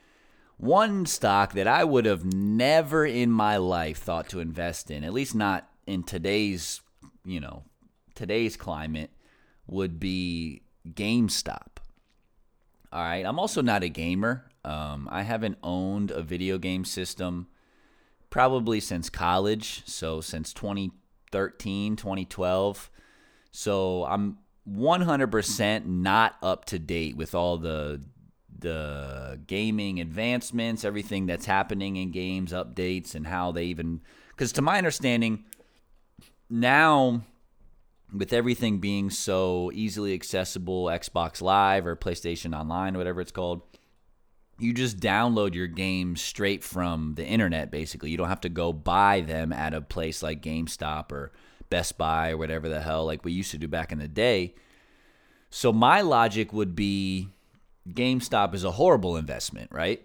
One 0.58 1.06
stock 1.06 1.54
that 1.54 1.66
I 1.66 1.84
would 1.84 2.04
have 2.04 2.24
never 2.24 3.04
in 3.04 3.30
my 3.30 3.56
life 3.56 3.98
thought 3.98 4.28
to 4.28 4.40
invest 4.40 4.90
in, 4.90 5.02
at 5.04 5.12
least 5.12 5.34
not 5.34 5.68
in 5.86 6.04
today's, 6.04 6.82
you 7.24 7.40
know, 7.40 7.64
today's 8.14 8.56
climate, 8.56 9.10
would 9.66 9.98
be 9.98 10.62
GameStop. 10.94 11.78
All 12.92 13.02
right. 13.02 13.24
I'm 13.24 13.38
also 13.38 13.62
not 13.62 13.82
a 13.82 13.88
gamer. 13.88 14.46
Um, 14.64 15.08
I 15.10 15.22
haven't 15.22 15.58
owned 15.62 16.10
a 16.10 16.22
video 16.22 16.58
game 16.58 16.84
system 16.84 17.46
probably 18.30 18.80
since 18.80 19.10
college, 19.10 19.82
so 19.86 20.20
since 20.20 20.52
2013, 20.52 21.96
2012. 21.96 22.90
So 23.50 24.04
I'm 24.04 24.38
100% 24.68 25.86
not 25.86 26.36
up 26.42 26.64
to 26.66 26.78
date 26.78 27.16
with 27.16 27.34
all 27.34 27.58
the 27.58 28.02
the 28.58 29.40
gaming 29.46 30.00
advancements, 30.00 30.84
everything 30.84 31.24
that's 31.24 31.46
happening 31.46 31.96
in 31.96 32.10
games, 32.10 32.52
updates, 32.52 33.14
and 33.14 33.26
how 33.26 33.52
they 33.52 33.64
even. 33.64 34.02
Because 34.28 34.52
to 34.52 34.62
my 34.62 34.76
understanding, 34.76 35.44
now 36.50 37.22
with 38.12 38.32
everything 38.32 38.78
being 38.78 39.10
so 39.10 39.70
easily 39.74 40.14
accessible, 40.14 40.86
Xbox 40.86 41.40
Live 41.40 41.86
or 41.86 41.96
PlayStation 41.96 42.58
Online, 42.58 42.94
or 42.94 42.98
whatever 42.98 43.20
it's 43.20 43.30
called, 43.30 43.62
you 44.58 44.74
just 44.74 44.98
download 44.98 45.54
your 45.54 45.66
games 45.66 46.20
straight 46.20 46.62
from 46.62 47.14
the 47.14 47.24
internet 47.24 47.70
basically. 47.70 48.10
You 48.10 48.18
don't 48.18 48.28
have 48.28 48.42
to 48.42 48.48
go 48.48 48.72
buy 48.72 49.20
them 49.22 49.52
at 49.52 49.74
a 49.74 49.80
place 49.80 50.22
like 50.22 50.42
GameStop 50.42 51.12
or 51.12 51.32
Best 51.70 51.96
Buy 51.96 52.30
or 52.30 52.36
whatever 52.36 52.68
the 52.68 52.80
hell 52.80 53.06
like 53.06 53.24
we 53.24 53.32
used 53.32 53.52
to 53.52 53.58
do 53.58 53.68
back 53.68 53.90
in 53.90 53.98
the 53.98 54.08
day. 54.08 54.54
So 55.48 55.72
my 55.72 56.02
logic 56.02 56.52
would 56.52 56.76
be 56.76 57.28
GameStop 57.88 58.54
is 58.54 58.64
a 58.64 58.72
horrible 58.72 59.16
investment 59.16 59.70
right? 59.72 60.02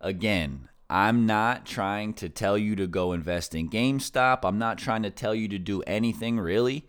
Again, 0.00 0.68
I'm 0.90 1.24
not 1.24 1.64
trying 1.64 2.14
to 2.14 2.28
tell 2.28 2.58
you 2.58 2.74
to 2.76 2.86
go 2.86 3.12
invest 3.12 3.54
in 3.54 3.70
GameStop. 3.70 4.40
I'm 4.42 4.58
not 4.58 4.76
trying 4.76 5.04
to 5.04 5.10
tell 5.10 5.34
you 5.34 5.48
to 5.48 5.58
do 5.58 5.80
anything 5.82 6.38
really. 6.38 6.86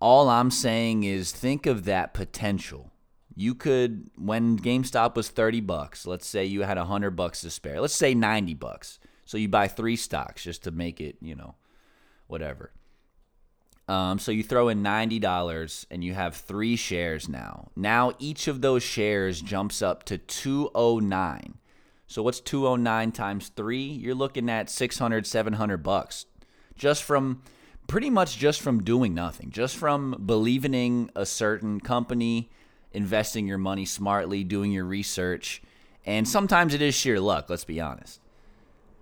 All 0.00 0.28
I'm 0.28 0.50
saying 0.50 1.04
is 1.04 1.32
think 1.32 1.66
of 1.66 1.84
that 1.84 2.14
potential. 2.14 2.92
You 3.34 3.54
could 3.54 4.10
when 4.16 4.58
GameStop 4.58 5.14
was 5.14 5.28
30 5.28 5.60
bucks, 5.60 6.06
let's 6.06 6.26
say 6.26 6.44
you 6.44 6.62
had 6.62 6.78
100 6.78 7.10
bucks 7.10 7.40
to 7.42 7.50
spare. 7.50 7.80
Let's 7.80 7.94
say 7.94 8.14
90 8.14 8.54
bucks. 8.54 8.98
So 9.24 9.38
you 9.38 9.48
buy 9.48 9.68
3 9.68 9.96
stocks 9.96 10.44
just 10.44 10.62
to 10.64 10.70
make 10.70 11.00
it, 11.00 11.16
you 11.20 11.34
know, 11.34 11.56
whatever. 12.26 12.72
Um, 13.88 14.18
so 14.18 14.32
you 14.32 14.42
throw 14.42 14.68
in 14.68 14.82
ninety 14.82 15.18
dollars 15.20 15.86
and 15.90 16.02
you 16.02 16.14
have 16.14 16.34
three 16.34 16.74
shares 16.74 17.28
now. 17.28 17.70
Now 17.76 18.12
each 18.18 18.48
of 18.48 18.60
those 18.60 18.82
shares 18.82 19.40
jumps 19.40 19.80
up 19.80 20.02
to 20.04 20.18
two 20.18 20.70
oh 20.74 20.98
nine. 20.98 21.58
So 22.08 22.22
what's 22.22 22.40
two 22.40 22.66
oh 22.66 22.76
nine 22.76 23.12
times 23.12 23.48
three? 23.48 23.84
You're 23.84 24.14
looking 24.14 24.48
at 24.48 24.70
600, 24.70 25.26
700 25.26 25.82
bucks, 25.82 26.26
just 26.76 27.02
from 27.02 27.42
pretty 27.86 28.10
much 28.10 28.38
just 28.38 28.60
from 28.60 28.82
doing 28.82 29.14
nothing, 29.14 29.50
just 29.50 29.76
from 29.76 30.22
believing 30.26 30.74
in 30.74 31.10
a 31.14 31.26
certain 31.26 31.80
company, 31.80 32.50
investing 32.92 33.46
your 33.46 33.58
money 33.58 33.84
smartly, 33.84 34.44
doing 34.44 34.72
your 34.72 34.84
research, 34.84 35.62
and 36.04 36.26
sometimes 36.26 36.74
it 36.74 36.82
is 36.82 36.94
sheer 36.94 37.20
luck. 37.20 37.50
Let's 37.50 37.64
be 37.64 37.80
honest. 37.80 38.20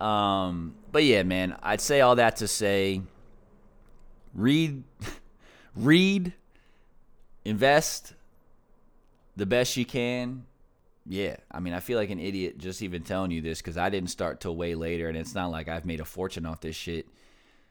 Um, 0.01 0.75
but 0.91 1.05
yeah, 1.05 1.23
man, 1.23 1.57
I'd 1.63 1.81
say 1.81 2.01
all 2.01 2.17
that 2.17 2.37
to 2.37 2.49
say 2.49 3.03
read 4.35 4.83
read 5.77 6.33
invest 7.45 8.15
the 9.37 9.47
best 9.47 9.77
you 9.77 9.85
can 9.85 10.45
yeah 11.07 11.37
i 11.51 11.61
mean 11.61 11.73
i 11.73 11.81
feel 11.81 11.99
like 11.99 12.11
an 12.11 12.19
idiot 12.19 12.59
just 12.59 12.83
even 12.83 13.03
telling 13.03 13.31
you 13.31 13.41
this 13.41 13.61
because 13.61 13.77
i 13.77 13.89
didn't 13.89 14.11
start 14.11 14.41
till 14.41 14.57
way 14.57 14.75
later 14.75 15.09
and 15.09 15.17
it's 15.17 15.35
not 15.35 15.51
like 15.51 15.69
i've 15.69 15.85
made 15.85 16.01
a 16.01 16.05
fortune 16.05 16.47
off 16.47 16.61
this 16.61 16.77
shit 16.77 17.07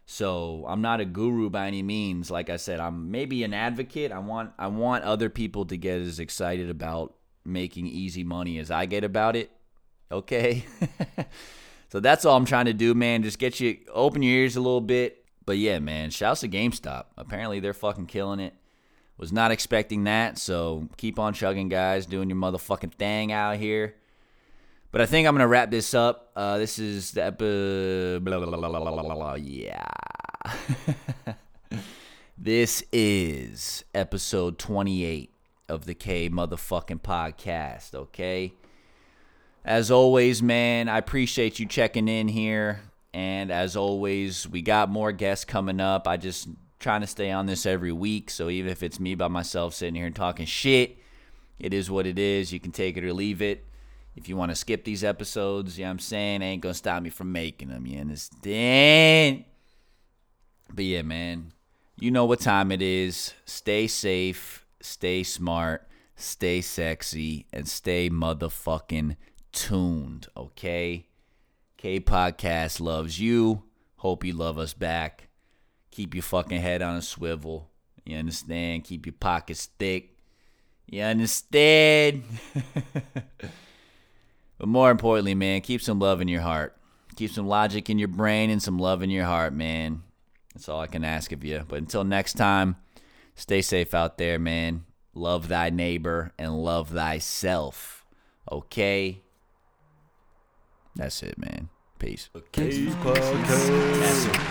so 0.06 0.66
i'm 0.68 0.82
not 0.82 1.00
a 1.00 1.06
guru 1.06 1.50
by 1.50 1.68
any 1.68 1.84
means. 1.84 2.30
Like 2.32 2.50
i 2.50 2.58
said 2.58 2.80
i'm 2.80 3.12
maybe 3.12 3.44
an 3.44 3.54
advocate. 3.54 4.12
I 4.12 4.20
want 4.20 4.52
i 4.58 4.68
want 4.68 5.04
other 5.04 5.30
people 5.30 5.66
to 5.66 5.78
get 5.78 6.02
as 6.02 6.20
excited 6.20 6.70
about 6.70 7.16
making 7.46 7.88
easy 7.88 8.24
money 8.24 8.58
as 8.60 8.72
i 8.72 8.86
get 8.86 9.04
about 9.04 9.36
it. 9.36 9.52
Okay? 10.12 10.66
So 11.94 12.00
that's 12.00 12.26
all 12.26 12.36
i'm 12.36 12.46
trying 12.46 12.66
to 12.66 12.74
do 12.74 12.96
man. 12.96 13.22
Just 13.22 13.38
get 13.38 13.60
you 13.60 13.78
open 13.94 14.24
your 14.24 14.34
ears 14.34 14.56
a 14.56 14.62
little 14.62 14.82
bit. 14.82 15.24
But 15.46 15.60
yeah, 15.60 15.78
man, 15.78 16.10
shouts 16.10 16.42
to 16.42 16.50
GameStop. 16.50 17.06
Apparently 17.16 17.60
they're 17.60 17.76
fucking 17.76 18.08
killing 18.08 18.40
it. 18.40 18.56
Was 19.16 19.32
not 19.32 19.52
expecting 19.52 20.06
that, 20.06 20.40
so 20.40 20.90
keep 20.98 21.20
on 21.20 21.36
chugging, 21.36 21.70
guys, 21.70 22.08
doing 22.08 22.30
your 22.32 22.40
motherfucking 22.40 22.94
thing 22.94 23.32
out 23.32 23.58
here. 23.58 23.94
But 24.94 25.02
I 25.02 25.08
think 25.08 25.28
I'm 25.28 25.34
gonna 25.34 25.48
wrap 25.48 25.72
this 25.72 25.96
up. 25.96 26.30
Uh, 26.36 26.60
this 26.60 26.78
is 26.78 27.14
the 27.14 27.24
epi- 27.24 28.20
blah, 28.20 28.38
blah, 28.38 28.46
blah, 28.46 28.70
blah, 28.70 28.80
blah, 28.80 29.02
blah, 29.02 29.16
blah, 29.16 29.34
yeah. 29.34 29.88
this 32.38 32.84
is 32.92 33.84
episode 33.96 34.60
28 34.60 35.34
of 35.68 35.88
the 35.88 35.96
K 35.96 36.30
motherfucking 36.30 37.02
podcast. 37.02 37.96
Okay. 37.96 38.54
As 39.66 39.90
always, 39.90 40.44
man, 40.44 40.88
I 40.88 41.00
appreciate 41.00 41.58
you 41.58 41.66
checking 41.66 42.08
in 42.08 42.28
here. 42.28 42.82
And 43.16 43.52
as 43.52 43.76
always, 43.76 44.48
we 44.48 44.62
got 44.62 44.92
more 44.92 45.12
guests 45.12 45.44
coming 45.44 45.80
up. 45.80 46.08
I 46.08 46.18
just 46.18 46.48
trying 46.78 47.02
to 47.02 47.08
stay 47.08 47.32
on 47.32 47.48
this 47.48 47.66
every 47.66 47.92
week. 47.92 48.30
So 48.30 48.48
even 48.48 48.72
if 48.72 48.84
it's 48.84 49.00
me 49.00 49.16
by 49.16 49.28
myself 49.28 49.74
sitting 49.74 49.96
here 49.96 50.06
and 50.06 50.16
talking 50.16 50.46
shit, 50.46 51.00
it 51.58 51.74
is 51.74 51.90
what 51.90 52.06
it 52.06 52.20
is. 52.20 52.54
You 52.54 52.60
can 52.60 52.72
take 52.72 52.96
it 52.96 53.04
or 53.04 53.12
leave 53.12 53.42
it. 53.42 53.66
If 54.16 54.30
you 54.30 54.38
want 54.38 54.52
to 54.52 54.56
skip 54.56 54.84
these 54.84 55.04
episodes, 55.04 55.78
you 55.78 55.84
know 55.84 55.90
what 55.90 55.94
I'm 55.94 56.00
saying? 56.00 56.42
Ain't 56.42 56.62
gonna 56.62 56.74
stop 56.74 57.02
me 57.02 57.10
from 57.10 57.32
making 57.32 57.70
them. 57.70 57.86
You 57.88 58.00
understand? 58.00 59.46
But 60.74 60.86
yeah, 60.86 61.02
man. 61.02 61.54
You 62.00 62.12
know 62.12 62.26
what 62.26 62.40
time 62.40 62.72
it 62.72 62.82
is. 62.82 63.34
Stay 63.46 63.88
safe, 63.88 64.66
stay 64.82 65.24
smart, 65.24 65.88
stay 66.16 66.62
sexy, 66.62 67.46
and 67.54 67.68
stay 67.68 68.10
motherfucking 68.10 69.16
tuned, 69.52 70.28
okay? 70.36 71.08
K 71.78 72.00
Podcast 72.00 72.80
loves 72.80 73.20
you. 73.20 73.64
Hope 73.98 74.24
you 74.24 74.34
love 74.34 74.58
us 74.58 74.74
back. 74.74 75.30
Keep 75.92 76.16
your 76.16 76.24
fucking 76.24 76.62
head 76.62 76.82
on 76.82 76.98
a 76.98 77.02
swivel. 77.02 77.70
You 78.06 78.18
understand? 78.18 78.84
Keep 78.84 79.06
your 79.06 79.14
pockets 79.20 79.68
thick. 79.78 80.18
You 80.88 81.04
understand? 81.04 82.24
but 84.64 84.70
more 84.70 84.92
importantly, 84.92 85.36
man, 85.36 85.60
keep 85.60 85.82
some 85.82 86.00
love 86.00 86.22
in 86.22 86.30
your 86.30 86.40
heart. 86.40 86.78
Keep 87.18 87.32
some 87.32 87.46
logic 87.46 87.90
in 87.90 88.00
your 88.00 88.08
brain 88.08 88.50
and 88.50 88.64
some 88.64 88.80
love 88.80 89.04
in 89.04 89.10
your 89.10 89.26
heart, 89.26 89.52
man. 89.52 90.04
That's 90.54 90.70
all 90.70 90.80
I 90.80 90.88
can 90.88 91.04
ask 91.04 91.34
of 91.34 91.44
you. 91.44 91.66
But 91.68 91.80
until 91.80 92.06
next 92.06 92.36
time, 92.36 92.78
stay 93.36 93.62
safe 93.62 93.94
out 93.94 94.18
there, 94.18 94.40
man. 94.40 94.86
Love 95.14 95.50
thy 95.50 95.70
neighbor 95.70 96.32
and 96.40 96.64
love 96.64 96.92
thyself. 96.92 98.06
Okay? 98.50 99.20
That's 100.96 101.22
it, 101.24 101.38
man. 101.38 101.68
Peace. 102.04 102.28
That's 102.34 102.78
a 102.78 103.80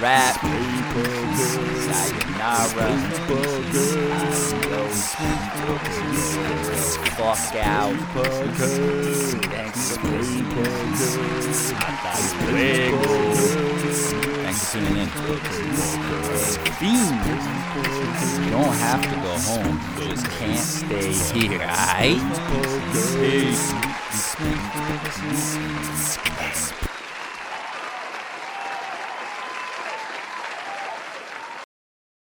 wrap. 0.01 0.41
Sayonara. 1.85 2.89
Fuck 7.13 7.55
out. 7.57 7.93
Thanks 9.51 9.97
for 9.99 10.09
listening. 10.09 10.47
Thanks 14.41 14.63
for 14.65 14.79
tuning 14.79 14.97
in. 14.97 15.09
Fiend. 16.79 17.21
You 18.45 18.51
don't 18.51 18.77
have 18.81 19.03
to 19.03 19.09
go 19.21 19.33
home. 19.45 19.77
You 20.01 20.05
just 20.09 20.27
can't 20.31 20.59
stay 20.59 21.13
here, 21.39 21.61
alright? 21.61 22.19
Peace. 23.21 23.69